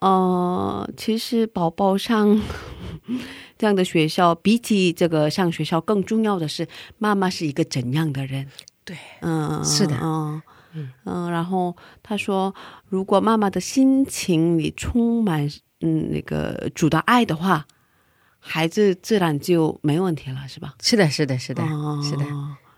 [0.00, 2.40] 呃，其实宝宝上
[3.56, 6.68] 这样的学校，比起这个上学校更重要的是，
[6.98, 8.48] 妈妈是一个怎样的人。
[8.84, 9.96] 对，嗯，是的。
[10.02, 10.42] 嗯
[11.04, 12.54] 嗯，然后他说，
[12.86, 15.48] 如果妈妈的心情里充满
[15.80, 17.66] 嗯那个主的爱的话，
[18.38, 20.74] 孩子自然就没问题了，是吧？
[20.82, 22.24] 是的，是的，是的，哦是的，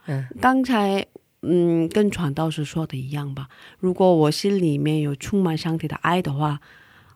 [0.07, 1.05] 嗯，刚才
[1.43, 3.49] 嗯跟传道士说的一样吧，
[3.79, 6.61] 如果我心里面有充满上帝的爱的话，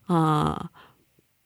[0.06, 0.70] 啊、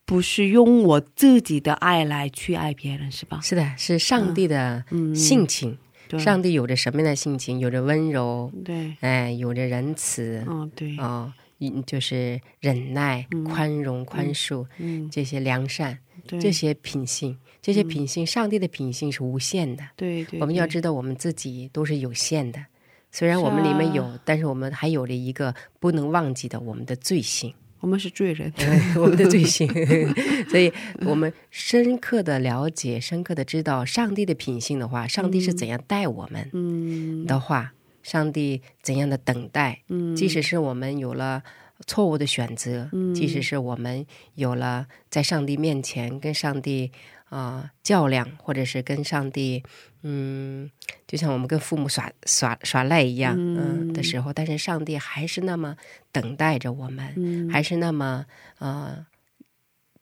[0.04, 3.40] 不是用我自己的爱来去爱别人，是吧？
[3.42, 5.78] 是的，是上帝的嗯，性情。
[6.08, 6.18] 对。
[6.20, 7.58] 上帝有着什么样的性情？
[7.58, 13.42] 有着温柔，对，哎，有着仁慈，嗯对，哦，嗯就是忍耐、嗯。
[13.44, 15.10] 宽容、宽恕嗯。
[15.10, 19.82] 这些良善，对，这些品性，这些品性，上帝的品性是无限的。
[19.96, 22.64] 对对，我们要知道，我们自己都是有限的。
[23.10, 28.52] 虽然我们里面有，但是我们还有了一个不能忘记的我们的罪性，我们是罪人，
[28.94, 29.66] 我们的罪性。
[30.48, 37.72] 所以，我们深刻的了解、深刻的知道上帝的品性的话，上帝是怎样待我们嗯的话，
[38.04, 41.42] 上帝怎样的等待，嗯，即使是我们有了
[41.84, 46.92] 错误的选择，嗯即使是我们有了在上帝面前跟上帝
[47.28, 49.62] 啊、呃较量，或者是跟上帝，
[50.02, 50.70] 嗯，
[51.06, 55.76] 就像我们跟父母耍耍耍赖一样，嗯、的时候，但是上帝还是那么
[56.12, 57.50] 等待着我们，嗯。
[57.50, 58.26] 还是那么
[58.58, 59.06] 呃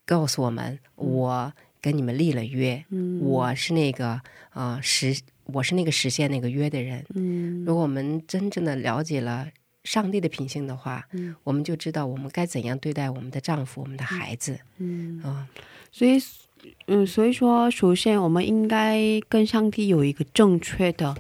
[0.05, 3.21] 告诉我们，我跟你们立了约，嗯。
[3.21, 4.21] 我是那个
[4.53, 7.05] 呃实，我是那个实现那个约的人。
[7.15, 7.65] 嗯。
[7.65, 9.49] 如果我们真正的了解了
[9.85, 11.35] 上帝的品性的话，嗯。
[11.43, 14.59] 我们就知道我们该怎样对待我们的丈夫、我们的孩子。
[14.77, 15.49] 嗯，啊、
[15.91, 16.19] 所以
[16.87, 18.99] 嗯，所以说，首先我们应该
[19.29, 21.17] 跟上帝有一个正确的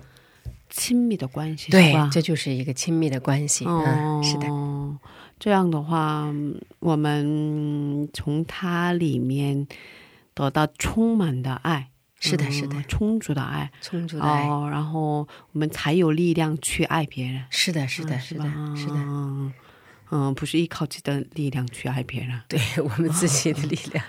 [0.68, 3.64] 亲密的关系，对吧，这就是一个亲密的关系。
[3.66, 4.98] 嗯，是的，哦，
[5.38, 9.66] 这样的话，嗯我们从它里面
[10.34, 14.48] 得到充满的爱，是的，嗯是的，充足的爱，充足的爱。
[14.48, 18.94] 哦，然后我们才有力量去爱别人，是的，是的，嗯是的，是的。
[20.14, 24.04] 嗯嗯，不是依靠自己的力量去爱别人，对 我们自己的力量，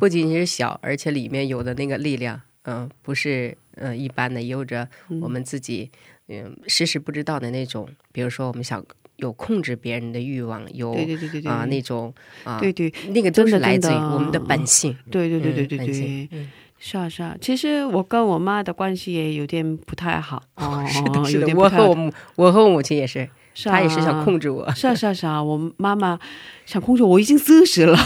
[0.00, 4.88] 不仅仅是小，而且里面有的那个力量，嗯、不是嗯一般的，有着
[5.22, 5.90] 我们自己
[6.26, 8.84] 嗯、时时不知道的那种，比如说我们想
[9.16, 12.92] 有控制别人的欲望，有对对对对对，啊、那种啊、对对。
[13.10, 14.96] 那个都是来自于我们的本性。
[15.10, 16.48] 对对对对对对
[16.78, 23.72] 是啊是啊，其实我跟我妈的关系也有点不太好，哦， 是的，我和我母，我和我母亲也是，是啊。
[23.72, 24.70] 他也是想控制我。
[24.74, 26.18] 是啊是啊是啊，我妈妈
[26.66, 27.98] 想控制我，我已经四十了，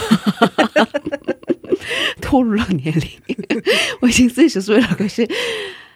[2.21, 3.09] 透露了年龄，
[4.01, 4.87] 我已经四十岁了。
[4.97, 5.27] 可是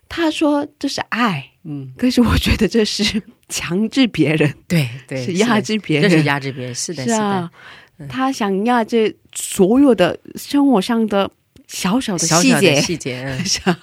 [0.10, 7.50] 他说这是爱，嗯，可是我觉得这是强制别人，对对，是压制别人，这是压制别人，是的，是是啊
[7.98, 11.30] 的，，她想压制所有的生活上的
[11.68, 12.76] 小小的细节。
[12.82, 13.46] 细节，嗯。
[13.46, 13.80] 是啊，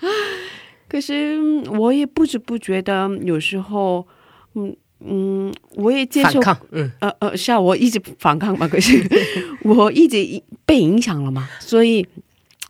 [0.88, 4.06] 可是嗯我也不知不觉的，有时候，
[4.54, 4.76] 嗯
[5.06, 6.40] 嗯，我也接受，
[6.70, 9.02] 嗯，呃呃，是啊，我一直反抗嘛，可是
[9.62, 12.06] 我一直被影响了嘛，所以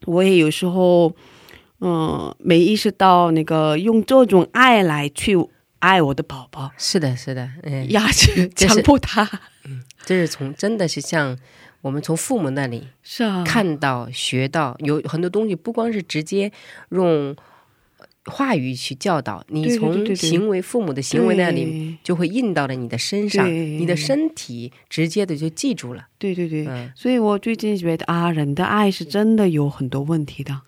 [0.07, 1.15] 我也有时候，
[1.81, 5.37] 嗯、没意识到那个用这种爱来去
[5.79, 9.23] 爱我的宝宝，是的，是的，嗯，压制、强迫他，
[9.67, 11.39] 嗯这是从真的是像
[11.83, 16.51] 我们从父母那里是啊，看到、学到，有很多东西不光是直接
[16.91, 17.37] 用
[18.27, 26.09] 话语去教导，你从行为父母的行为那里就会印到了你的身上，你的身体直接的就记住了。
[26.19, 30.63] 对对对，嗯，所以我最近觉得啊，人的爱是真的有很多问题的。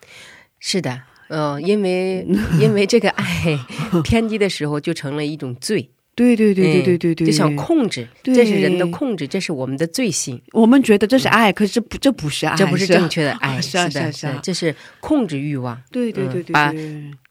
[0.59, 2.27] 是的，呃，因为
[2.61, 3.59] 因为这个爱
[4.05, 5.91] 偏激的时候，就成了一种罪。
[6.17, 15.81] 对对对对嗯对对对，就想控制，这是人的控制，这是我们的罪性，我们觉得这是爱，可是不，这不是爱，这不是正确的爱，是啊的，是的这是控制欲望。
[15.93, 16.55] 对对对对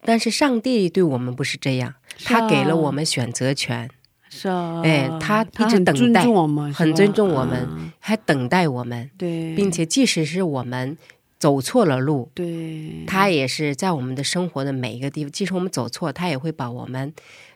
[0.03, 3.89] 但是上帝对我们不是这样，他给了我们选择权，
[4.29, 10.95] 是啊，哎他一直等待重我们，很尊重我们嗯还等待我们，对，并且即使是我们
[11.39, 17.11] 走错了路，对，他也是在我们的生活的每一个地方，即使我们走错，他也会把我们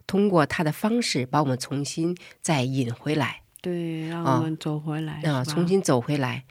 [0.09, 6.43] 通过他的方式把我们重新再引回来对，让啊我们走回来啊，重新走回来。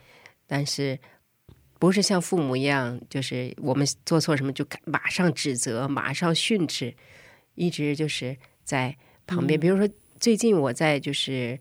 [0.47, 0.97] 但是
[1.77, 6.95] 不是像父母一样，就是我们做错什么就马上指责、马上训斥，
[7.55, 8.95] 一直就是在
[9.27, 9.59] 旁边。
[9.59, 9.89] 比如说，
[10.19, 11.59] 最近我在就是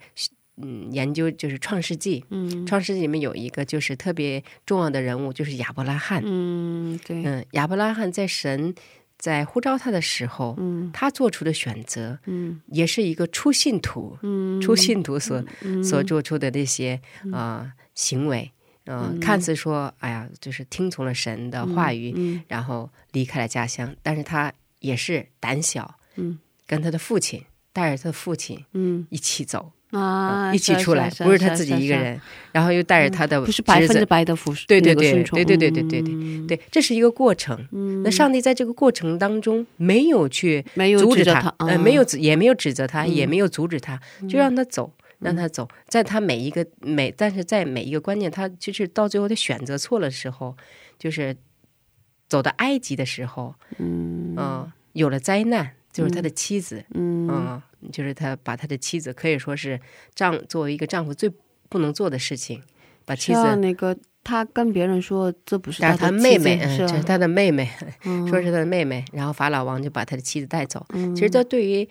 [0.56, 6.22] 嗯研究就是《创世纪》，嗯创世纪》里面有一个就是特别重要的人物，就是亚伯拉罕。
[6.24, 8.74] 嗯对嗯，亚伯拉罕在神
[9.18, 10.90] 在呼召他的时候，嗯。
[10.92, 12.60] 他做出的选择嗯。
[12.68, 14.60] 也是一个初信徒、嗯。
[14.60, 15.82] 初信徒所、嗯。
[15.84, 17.00] 所做出的那些
[17.32, 18.50] 啊、呃行为，
[18.84, 22.42] 呃，看似说，哎呀，就是听从了神的话语，嗯。
[22.46, 29.04] 然后离开了家乡，但是他也是胆小，嗯，跟他的父亲带着他的父亲嗯。
[29.10, 32.20] 一起走，啊，一起出来，不是他自己一个，人，
[32.52, 37.66] 然后又带着他的啊不是百分之百的服对对对对对对对对对这是一个过程。
[38.04, 40.62] 那上帝在这个过程当中没有去
[40.98, 43.28] 阻止他呃，嗯没有也没有指责他，也嗯。
[43.28, 50.56] 没有阻止他，就让他走，让他走，在他每一个每，但是在每一个关键，他就是到最后他选择错了的时候，
[50.98, 51.36] 就是
[52.26, 57.28] 走到埃及的时候，嗯、有了灾难，就是他的妻子，嗯。
[57.28, 59.80] 嗯，就是他把他的妻子可以说是
[60.14, 61.30] 丈作为一个丈夫最
[61.68, 62.62] 不能做的事情，
[63.04, 63.56] 把妻子。
[63.56, 67.70] 那个他跟别人说这不是他的妹妹，嗯，这是他的妹妹，
[68.04, 70.84] 嗯说是他的妹妹，然后法老王就把他的妻子带走。
[70.90, 71.14] 嗯。
[71.14, 71.88] 其实这对于，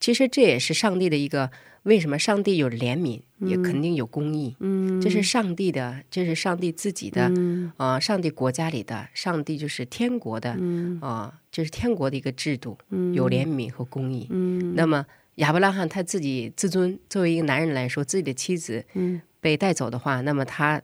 [0.00, 1.50] 其实这也是上帝的一个，
[1.84, 5.00] 为什么上帝有怜悯，也肯定有公义，嗯。
[5.00, 7.72] 这是上帝的，这是上帝自己的，嗯。
[7.76, 11.00] 啊、上帝国家里的，上帝就是天国的，嗯。
[11.00, 14.26] 啊、这是天国的一个制度，嗯有怜悯和公义。
[14.30, 15.04] 嗯那么
[15.36, 20.80] 亚伯拉罕他自己自尊，作为一个男人来说，自己的妻子嗯被带走的话，那么他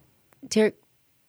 [0.49, 0.75] 其实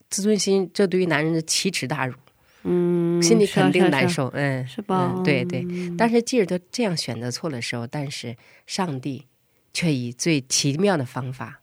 [0.09, 2.15] 自尊心，这对于男人的奇耻大辱，
[2.63, 5.23] 嗯心里肯定难受，嗯，是吧嗯？
[5.23, 5.65] 对对。
[5.97, 8.35] 但是即使他这样选择错的时候，但是
[8.65, 9.25] 上帝
[9.73, 11.61] 却以最奇妙的方法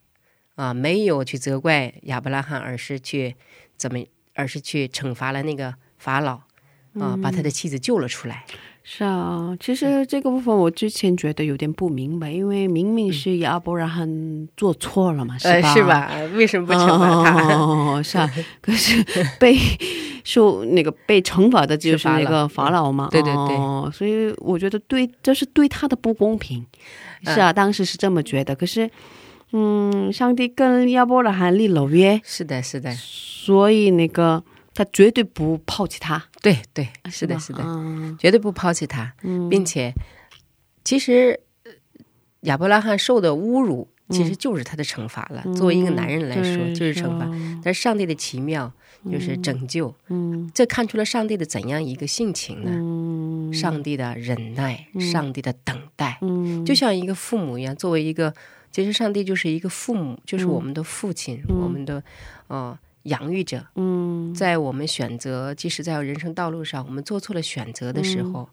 [0.57, 3.35] 啊，没有去责怪亚伯拉罕，而是去
[3.77, 4.05] 怎么，
[4.35, 6.43] 而是去惩罚了那个法老
[6.99, 8.45] 啊，把他的妻子救了出来。
[8.87, 15.75] 是啊，其实这个部分我之前觉得有点不明白，因为明明是亚伯拉罕做错了嘛，是呃，吧？
[15.75, 15.83] 是？
[15.85, 16.11] 吧？
[16.35, 17.55] 为什么不惩罚他？
[17.55, 18.31] 哦，是啊，
[18.61, 19.03] 可是
[19.41, 19.57] 被
[20.23, 26.65] 受那个被惩罚的就是那个法老嘛，对对对哦，所以我觉得对，这是对他的不公平。
[27.23, 28.91] 是啊，当时是这么觉得，可是，
[29.53, 38.15] 嗯，上帝跟亚伯拉罕立了约，是的，是的，所以那个他绝对不抛弃他，对对，是的，是的，嗯。
[38.19, 39.49] 绝对不抛弃他，嗯。
[39.49, 39.95] 并且，
[40.85, 41.73] 其实呃
[42.41, 45.43] 亚伯拉罕受的侮辱，其实就是他的惩罚了。
[45.55, 47.25] 作为一个男人来说，就是惩罚。
[47.25, 47.61] 啊。
[47.65, 48.71] 但是上帝的奇妙
[49.11, 50.51] 就是拯救，嗯。
[50.53, 52.71] 这看出了上帝的怎样一个性情呢？
[52.75, 53.53] 嗯。
[53.55, 57.75] 上帝的忍耐，上帝的等待，嗯，就像一个父母一样。
[57.75, 58.35] 作为一个，
[58.71, 60.49] 其实上帝就是一个父母，就是嗯。
[60.49, 62.03] 我们的父亲，我们的
[62.49, 63.65] 呃养育者。
[64.35, 68.49] 嗯在我们选择，即使在人生道路上我们做错了选择的时候，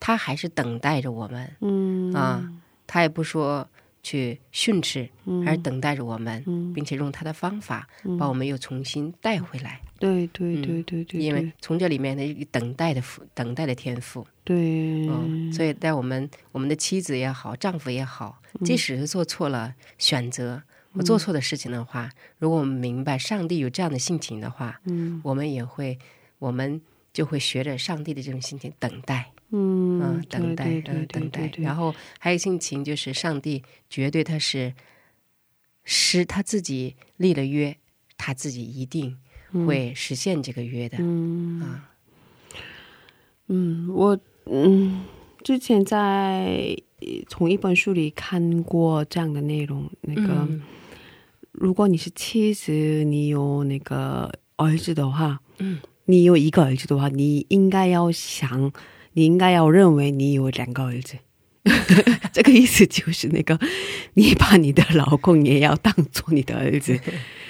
[0.00, 2.42] 他还是等待着我们嗯啊，
[2.86, 3.68] 他也不说
[4.02, 7.86] 去训斥，嗯还是等待着我们，嗯并且用他的方法
[8.18, 9.80] 把我们又重新带回来。
[9.98, 20.62] 对对嗯对对对，因为从这里面的一个等待的父，等待的天赋，对嗯，所以在我们我们的妻子也好，丈夫也好，即使是做错了选择，
[20.96, 25.20] 我做错的事情的话，如果我们明白上帝有这样的性情的话，嗯。
[25.24, 25.98] 我们也会，
[26.38, 26.80] 我们
[27.12, 31.52] 就会学着上帝的这种性情等待，嗯嗯，等待，对对对嗯，等待。
[31.58, 34.74] 然后还有性情就是上帝绝对他是
[35.84, 37.76] 是他自己立了约，
[38.16, 39.18] 他自己一定
[39.66, 40.98] 会实现这个约的。
[41.00, 41.60] 嗯。
[41.60, 41.90] 啊，
[43.48, 45.04] 嗯，我嗯
[45.42, 50.62] 之前在呃从一本书里看过这样的内容，那个、嗯
[51.58, 58.70] 如果你是妻子，你有那个儿子的话，嗯，你有一个儿子的话，你应该要想
[59.14, 61.16] 你应该要认为你有两个儿子。
[62.32, 63.58] 这个意思就是那个，
[64.14, 67.00] 你把你的老公也要当做你的儿子，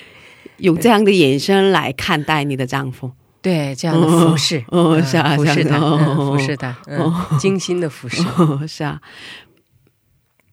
[0.59, 3.11] 用这样的眼神来看待你的丈夫。
[3.43, 9.01] 对这样的服饰，哦，嗯是啊，服饰的，服饰的，嗯，精心的服饰，哦，是啊，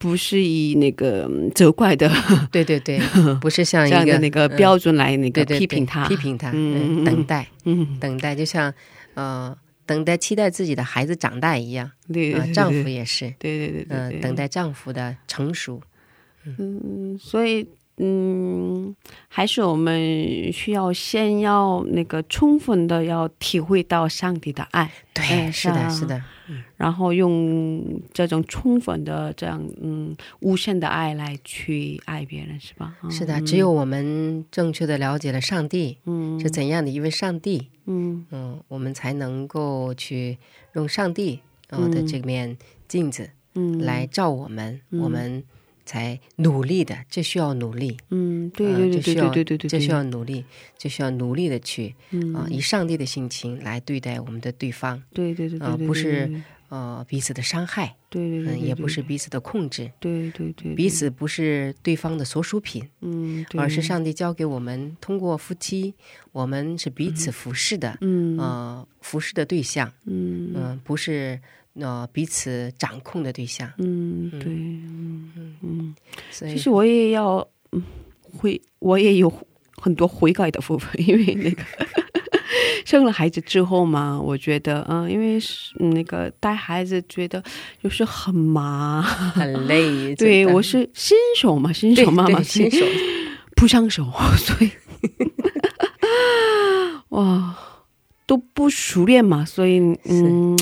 [0.04, 2.10] 不是以那个嗯责怪的
[2.52, 3.00] 对 对对，
[3.40, 8.70] 不是像一个那个嗯标准来那个对对对批评他，批评他，嗯嗯，等待，嗯，等待，就像
[9.14, 15.80] 呃，等待期待自己的孩子长大一样，对，对啊，丈夫，也是，对对对对对，嗯，等待丈夫的成熟，
[16.44, 18.94] 嗯，所以嗯，
[19.28, 26.20] 还是我们需要先要那个充分的要体会到上帝的爱，对，哎是的，是的，
[26.76, 32.96] 然后用这种充分的这样嗯无限的爱来去爱别人，是吧？
[33.02, 36.38] 嗯是的，只有我们正确的了解了上帝嗯。
[36.40, 38.26] 是怎样的一位上帝，嗯。
[38.30, 40.38] 嗯，我们才能够去
[40.74, 43.78] 用上帝呃的这面镜子嗯。
[43.78, 45.42] 来照我们，我们
[45.84, 50.44] 才努力的，这需要努力，嗯，对呃对对对对对对对，这需要努力，
[50.78, 52.34] 这需要努力的去嗯。
[52.34, 63.60] 啊、以上帝的心情来对待我们的对方，对对对对呃对，不是呃彼此的伤害，对对对，嗯，也不是彼此的控制，对对对彼此不是对方的所属品，嗯，对。
[63.60, 65.94] 而是上帝交给我们，通过夫妻，
[66.32, 68.38] 我们是彼此服侍的，嗯。
[68.38, 70.52] 呃，服侍的对象，嗯。
[70.54, 71.38] 嗯、不是
[71.80, 75.56] 呃彼此掌控的对象，嗯对嗯。
[75.62, 75.94] 嗯，
[76.30, 77.82] 所以其实我也要嗯
[78.22, 79.32] 悔，我也有
[79.76, 81.62] 很多悔改的部分， 因为那个
[82.84, 87.42] 生了孩子之后嘛，我觉得嗯，因为是嗯那个带孩子，觉得
[87.82, 89.00] 就是很麻。
[89.02, 92.84] 很累， 对，我是新手嘛，新手妈妈，新手，
[93.56, 94.04] 不上手，
[94.36, 94.70] 所以
[97.10, 97.56] 哇
[98.26, 100.56] 都不熟练嘛，所以嗯，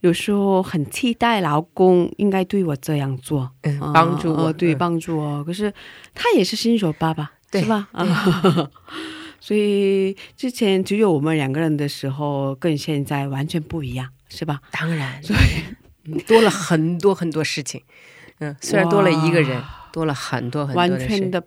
[0.00, 3.50] 有时候很期待老公应该对我这样做，
[3.92, 5.42] 帮助我呃对，嗯帮助我。
[5.44, 5.72] 可是
[6.14, 7.88] 他也是新手爸爸，对是吧？
[7.92, 8.70] 啊，
[9.40, 14.60] 所以之前只有我们两个人的时候，跟现在完全不一样，是吧？
[14.70, 15.20] 当然，
[16.04, 17.82] 嗯多了很多很多事情，
[18.38, 21.42] 嗯，虽然多了一个人，多了很多很多完全的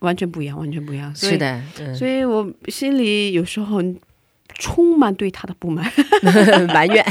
[0.00, 1.14] 完全不一样，完全不一样。
[1.14, 3.80] 是，的，嗯，所以我心里有时候
[4.54, 5.90] 充满对他的不满。
[6.72, 7.04] 埋怨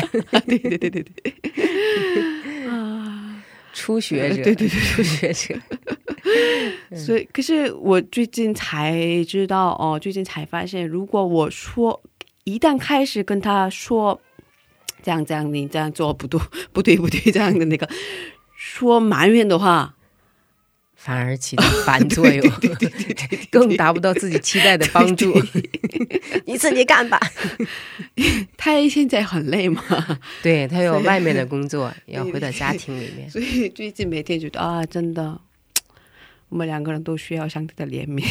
[0.48, 2.68] 对对对对对。
[2.68, 5.54] 啊 初学者，对对对初学者，
[6.96, 12.02] 所以，可是我最近才知道哦，最近才发现，如果我说
[12.46, 14.22] 一旦开始跟他说
[15.04, 16.40] 这样这样，你这样做不对
[16.72, 17.88] 不对不对这样的那个
[18.56, 19.95] 说埋怨的话，
[21.06, 22.52] 反而起到反作用，
[23.52, 25.32] 更达不到自己期待的帮助。
[26.46, 27.20] 你自己干吧。
[28.58, 29.84] 他现在很累嘛，
[30.42, 33.30] 对他有外面的工作，要回到家庭里面。
[33.30, 35.40] 所以最近每天觉得啊，真的。
[36.50, 38.24] 我们两个人都需要上帝的怜悯，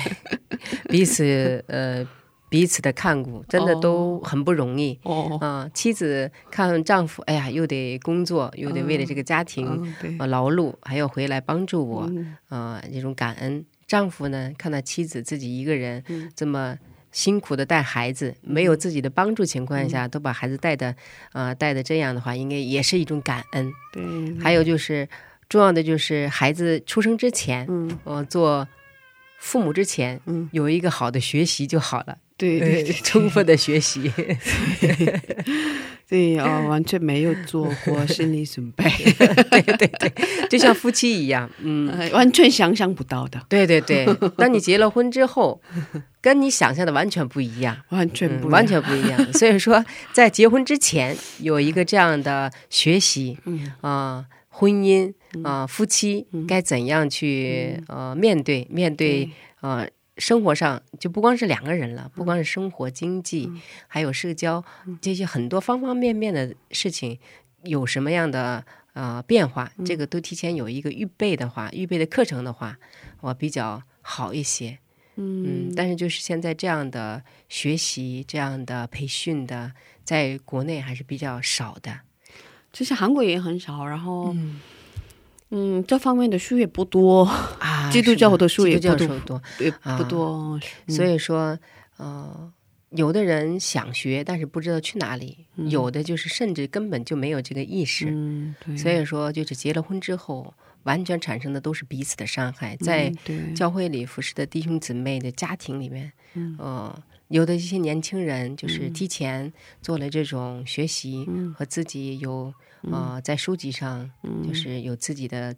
[0.90, 2.06] 彼此呃
[2.48, 4.98] 彼此的看顾，真的都很不容易。
[5.02, 9.66] 哦，啊、妻子看丈夫，哎呀，又得工作，又得为了这个家庭、
[10.00, 12.36] 嗯，呃劳碌，还要回来帮助我，嗯。
[12.48, 13.64] 啊、这种感恩。
[13.86, 16.30] 丈夫呢，看到妻子自己一个人嗯。
[16.34, 16.76] 这么
[17.12, 20.94] 辛苦的带孩子，没有自己的帮助情况下，都把孩子带的，
[21.32, 23.72] 啊带的这样的话，应该也是一种感恩。
[23.92, 24.02] 对，
[24.40, 25.08] 还有就是
[25.48, 27.98] 重要的就是孩子出生之前，嗯。
[28.04, 28.66] 呃，做
[29.38, 30.48] 父母之前，嗯。
[30.52, 34.10] 有一个好的学习就好了，对对对 充分的学习。
[36.08, 38.84] 对啊、完全没有做过 心理准备，
[39.50, 40.12] 对对对，
[40.48, 44.06] 就像夫妻一样，嗯， 呃完全想象不到的，对对对。
[44.36, 45.60] 当你结了婚之后，
[46.20, 47.76] 跟你想象的完全不一样。
[47.88, 49.84] 完全不、嗯完全不一样，所以说，
[50.14, 53.72] 在结婚之前有一个这样的学习，嗯。
[53.80, 55.12] 啊、婚姻
[55.42, 59.28] 啊、夫妻该怎样去、呃面对面对。
[59.62, 59.88] 呃
[60.18, 63.50] 生活上就不光是两个人了，不光是生活、经济，
[63.86, 64.64] 还有社交
[65.00, 67.18] 这些很多方方面面的事情，
[67.62, 68.64] 有什么样的
[68.94, 72.78] 呃变化，这个都提前有一个预备的话，预备的课程的话，
[73.20, 74.78] 我比较好一些。
[75.16, 79.72] 嗯，但是就是现在这样的学习、这样的培训的，
[80.04, 82.00] 在国内还是比较少的。
[82.72, 84.60] 其实韩国也很少，然后嗯
[85.86, 87.24] 这方面的书也不多，
[87.60, 89.40] 啊，基督教的书也不多
[89.96, 91.58] 不多，所以说，
[91.98, 92.52] 呃，
[92.90, 98.06] 有的人想学，但是不知道去哪里；嗯有的就是甚至根本就没有这个意识。
[98.10, 103.12] 嗯，所以说，就是结了婚之后，完全产生的都是彼此的伤害，在
[103.54, 106.92] 教会里服侍的弟兄姊妹的家庭里面，嗯、
[107.28, 114.10] 有的一些年轻人就是提前做了这种学习，和自己有呃在书籍上
[114.46, 115.54] 就是有自己的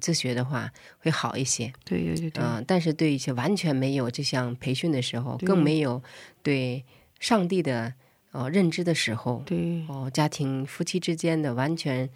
[0.00, 1.72] 自学的话，会好一些。
[1.84, 6.02] 对对对对，嗯、但是对一些完全没有这项培训的时候，更没有
[6.42, 6.84] 对
[7.18, 7.92] 上帝的
[8.32, 12.08] 呃认知的时候，对哦，家庭夫妻之间的完全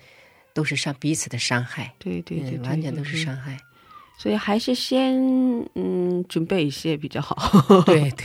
[0.52, 3.58] 都是伤彼此的伤害，对对对，嗯，完全都是，伤害。
[4.16, 5.14] 所以还是先
[5.74, 7.82] 嗯准备一些比较好。
[7.82, 8.24] 对对，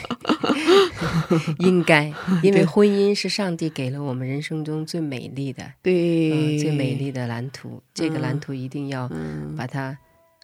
[1.65, 2.13] 应该，
[2.43, 7.81] 因为婚姻是上帝给了我们人生中最美丽的，对，呃，最美丽的蓝图。
[7.93, 9.09] 这个蓝图一定要
[9.57, 9.97] 把它，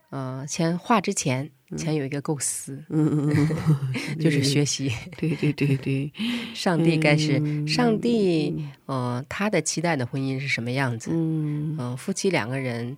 [0.10, 4.92] 呃，先画之前，先有一个构思，嗯嗯嗯， 就是学习。
[5.18, 6.12] 对对对对，
[6.54, 11.10] 上帝该是上帝，呃，他的期待的婚姻是什么样子？
[11.14, 12.98] 嗯，嗯、夫妻两个人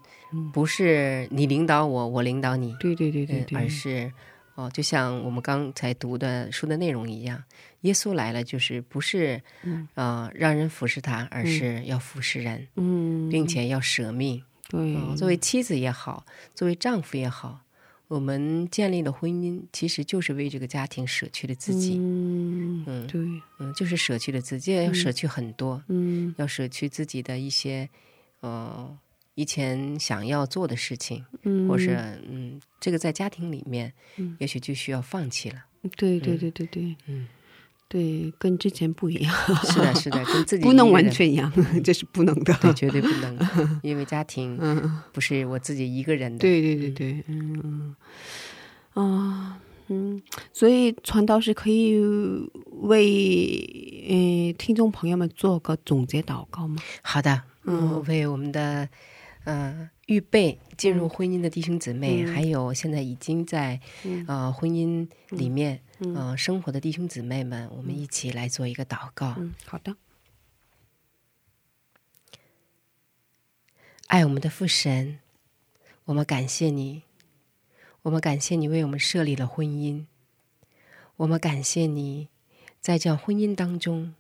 [0.54, 4.12] 不是你领导我，我领导你，对对对对而是
[4.56, 7.44] 哦，就像我们刚才读的书的内容一样，
[7.82, 9.42] 耶稣来了就是不是
[9.94, 14.42] 呃让人服侍他，而是要服侍人，嗯，并且要舍命。
[14.70, 17.62] 对，嗯，作为妻子也好，作为丈夫也好，
[18.08, 21.98] 我们建立了婚姻，其实就是为这个家庭舍去了自己。
[21.98, 23.22] 嗯嗯对，
[23.60, 26.34] 嗯，就是舍去了自己，要舍去很多，嗯。
[26.38, 27.90] 要舍去自己的一些
[28.40, 28.98] 呃
[29.36, 31.96] 以前想要做的事情，嗯，或是
[32.30, 33.94] 嗯，这个在家庭里面，
[34.40, 35.66] 也许就需要放弃了。
[35.96, 37.28] 对对对对对，嗯，
[37.90, 39.34] 对，跟之前不一样，
[39.64, 41.52] 是的，是的，跟自己 不能完全一样，
[41.84, 42.54] 这是不能的。
[42.62, 46.40] 对，绝对不能，因为家庭嗯，不是我自己一个人的。
[46.40, 47.96] 对对对对，嗯嗯
[48.94, 49.60] 啊
[49.90, 50.22] 嗯，
[50.52, 51.98] 所以传道是可以
[52.82, 56.76] 为呃听众朋友们做个总结祷告吗？
[57.02, 58.90] 好的，嗯，为我们的
[59.48, 63.80] 呃预备进入婚姻的弟兄姊妹，还有现在已经在、
[64.28, 69.36] 呃婚姻里面、呃生活的弟兄姊妹们，我们一起来做一个祷告。
[69.38, 69.96] 嗯，好的，
[74.08, 75.20] 爱我们的父神，
[76.04, 77.04] 我们感谢你，
[78.02, 80.08] 我们感谢你为我们设立了婚姻，
[81.16, 82.28] 我们感谢你，
[82.82, 84.14] 在这样婚姻当中，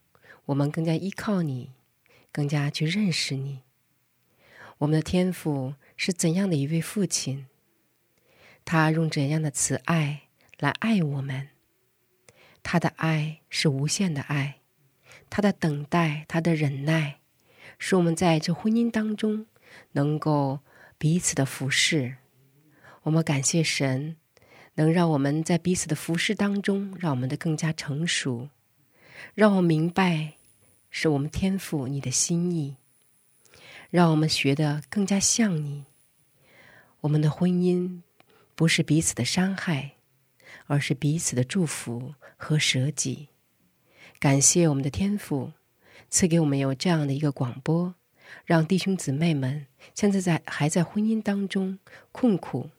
[0.45, 1.71] 我们更加依靠你，
[2.32, 3.66] 更加去认识你。
[4.80, 7.47] 我们的天父是怎样的一位父亲？
[8.63, 10.23] 他用怎样的慈爱
[10.59, 11.49] 来爱我们？
[12.61, 14.59] 他的爱是无限的爱，
[15.30, 17.19] 他的等待，他的忍耐，
[17.80, 19.47] 使我们在这婚姻当中
[19.93, 20.59] 能够
[20.97, 22.17] 彼此的服侍。
[23.03, 24.17] 我们感谢神，
[24.75, 28.49] 能让我们在彼此的服侍当中，让我们的更加成熟，
[29.34, 30.34] 让我明白
[30.91, 32.75] 是我们天赋你的心意，
[33.90, 35.86] 让我们学得更加像你。
[37.02, 38.02] 我们的婚姻
[38.56, 39.94] 不是彼此的伤害，
[40.66, 43.30] 而是彼此的祝福和舍己。
[44.20, 45.54] 感谢我们的天赋，
[46.10, 47.94] 赐给我们有这样的一个广播，
[48.46, 51.78] 让弟兄姊妹们现在在还在婚姻当中
[52.12, 52.72] 困苦，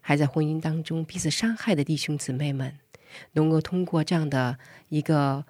[0.00, 2.78] 还在婚姻当中彼此伤害的弟兄姊妹们，
[3.32, 4.58] 能够通过这样的
[4.88, 5.44] 一个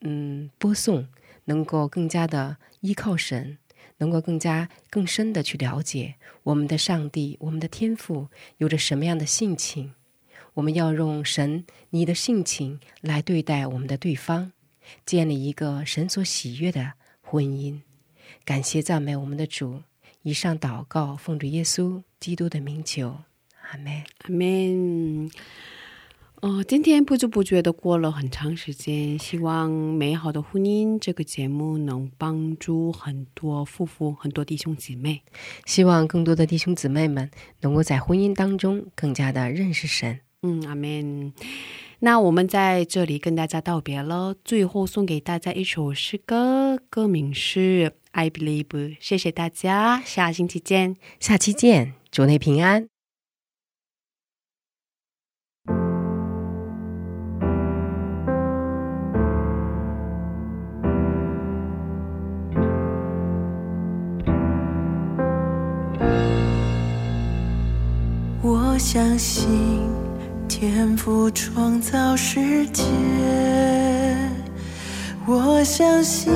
[0.00, 1.06] 嗯播送，
[1.44, 3.58] 能够更加的依靠神，
[4.02, 8.26] 能够更加更深的去了解我们的上帝，我们的天赋
[8.56, 9.94] 有着什么样的性情。
[10.54, 14.50] 我们要用神你的性情来对待我们的对方，
[15.06, 17.82] 建立一个神所喜悦的婚姻。
[18.44, 19.84] 感谢赞美我们的主。
[20.22, 23.18] 以上祷告奉主耶稣基督的名求，
[23.70, 24.02] 阿门。
[24.24, 25.30] 阿门。
[26.42, 35.22] 哦，今天不知不觉的过了很长时间，希望《美好的婚姻》这个节目能帮助很多夫妇、很多弟兄姊妹。
[35.66, 37.30] 希望更多的弟兄姊妹们
[37.60, 40.18] 能够在婚姻当中更加的认识神。
[40.42, 41.32] 嗯，阿门。
[42.00, 48.64] 那我们在这里跟大家道别了，最后送给大家一首诗歌，歌名是《I Believe》。
[48.98, 50.96] 谢谢大家，下星期见。
[51.20, 52.91] 下期见，主内平安。
[68.84, 69.48] 相信
[70.48, 72.82] 天赋创造世界，
[75.24, 76.32] 我相信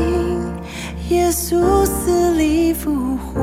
[1.11, 3.41] 耶稣死里复活，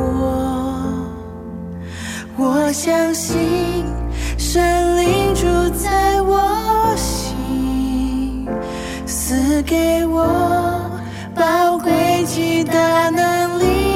[2.38, 3.84] 我相信
[4.38, 5.46] 神灵住
[5.78, 8.48] 在我心，
[9.06, 10.90] 赐给我
[11.36, 13.93] 宝贵极大能力。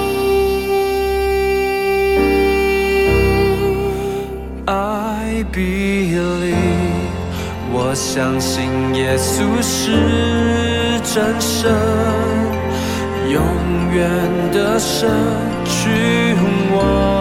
[7.90, 8.66] 我相信
[8.96, 11.72] 耶稣是真神，
[13.32, 13.42] 永
[13.94, 14.12] 远
[14.52, 15.10] 的神
[15.64, 16.36] 君
[16.76, 17.16] 王。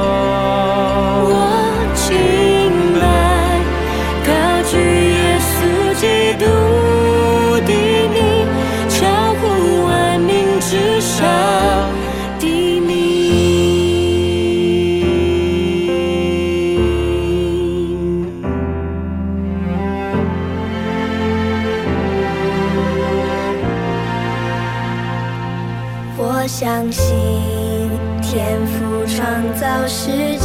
[26.58, 27.14] 相信
[28.22, 29.20] 天赋创
[29.60, 30.35] 造世界，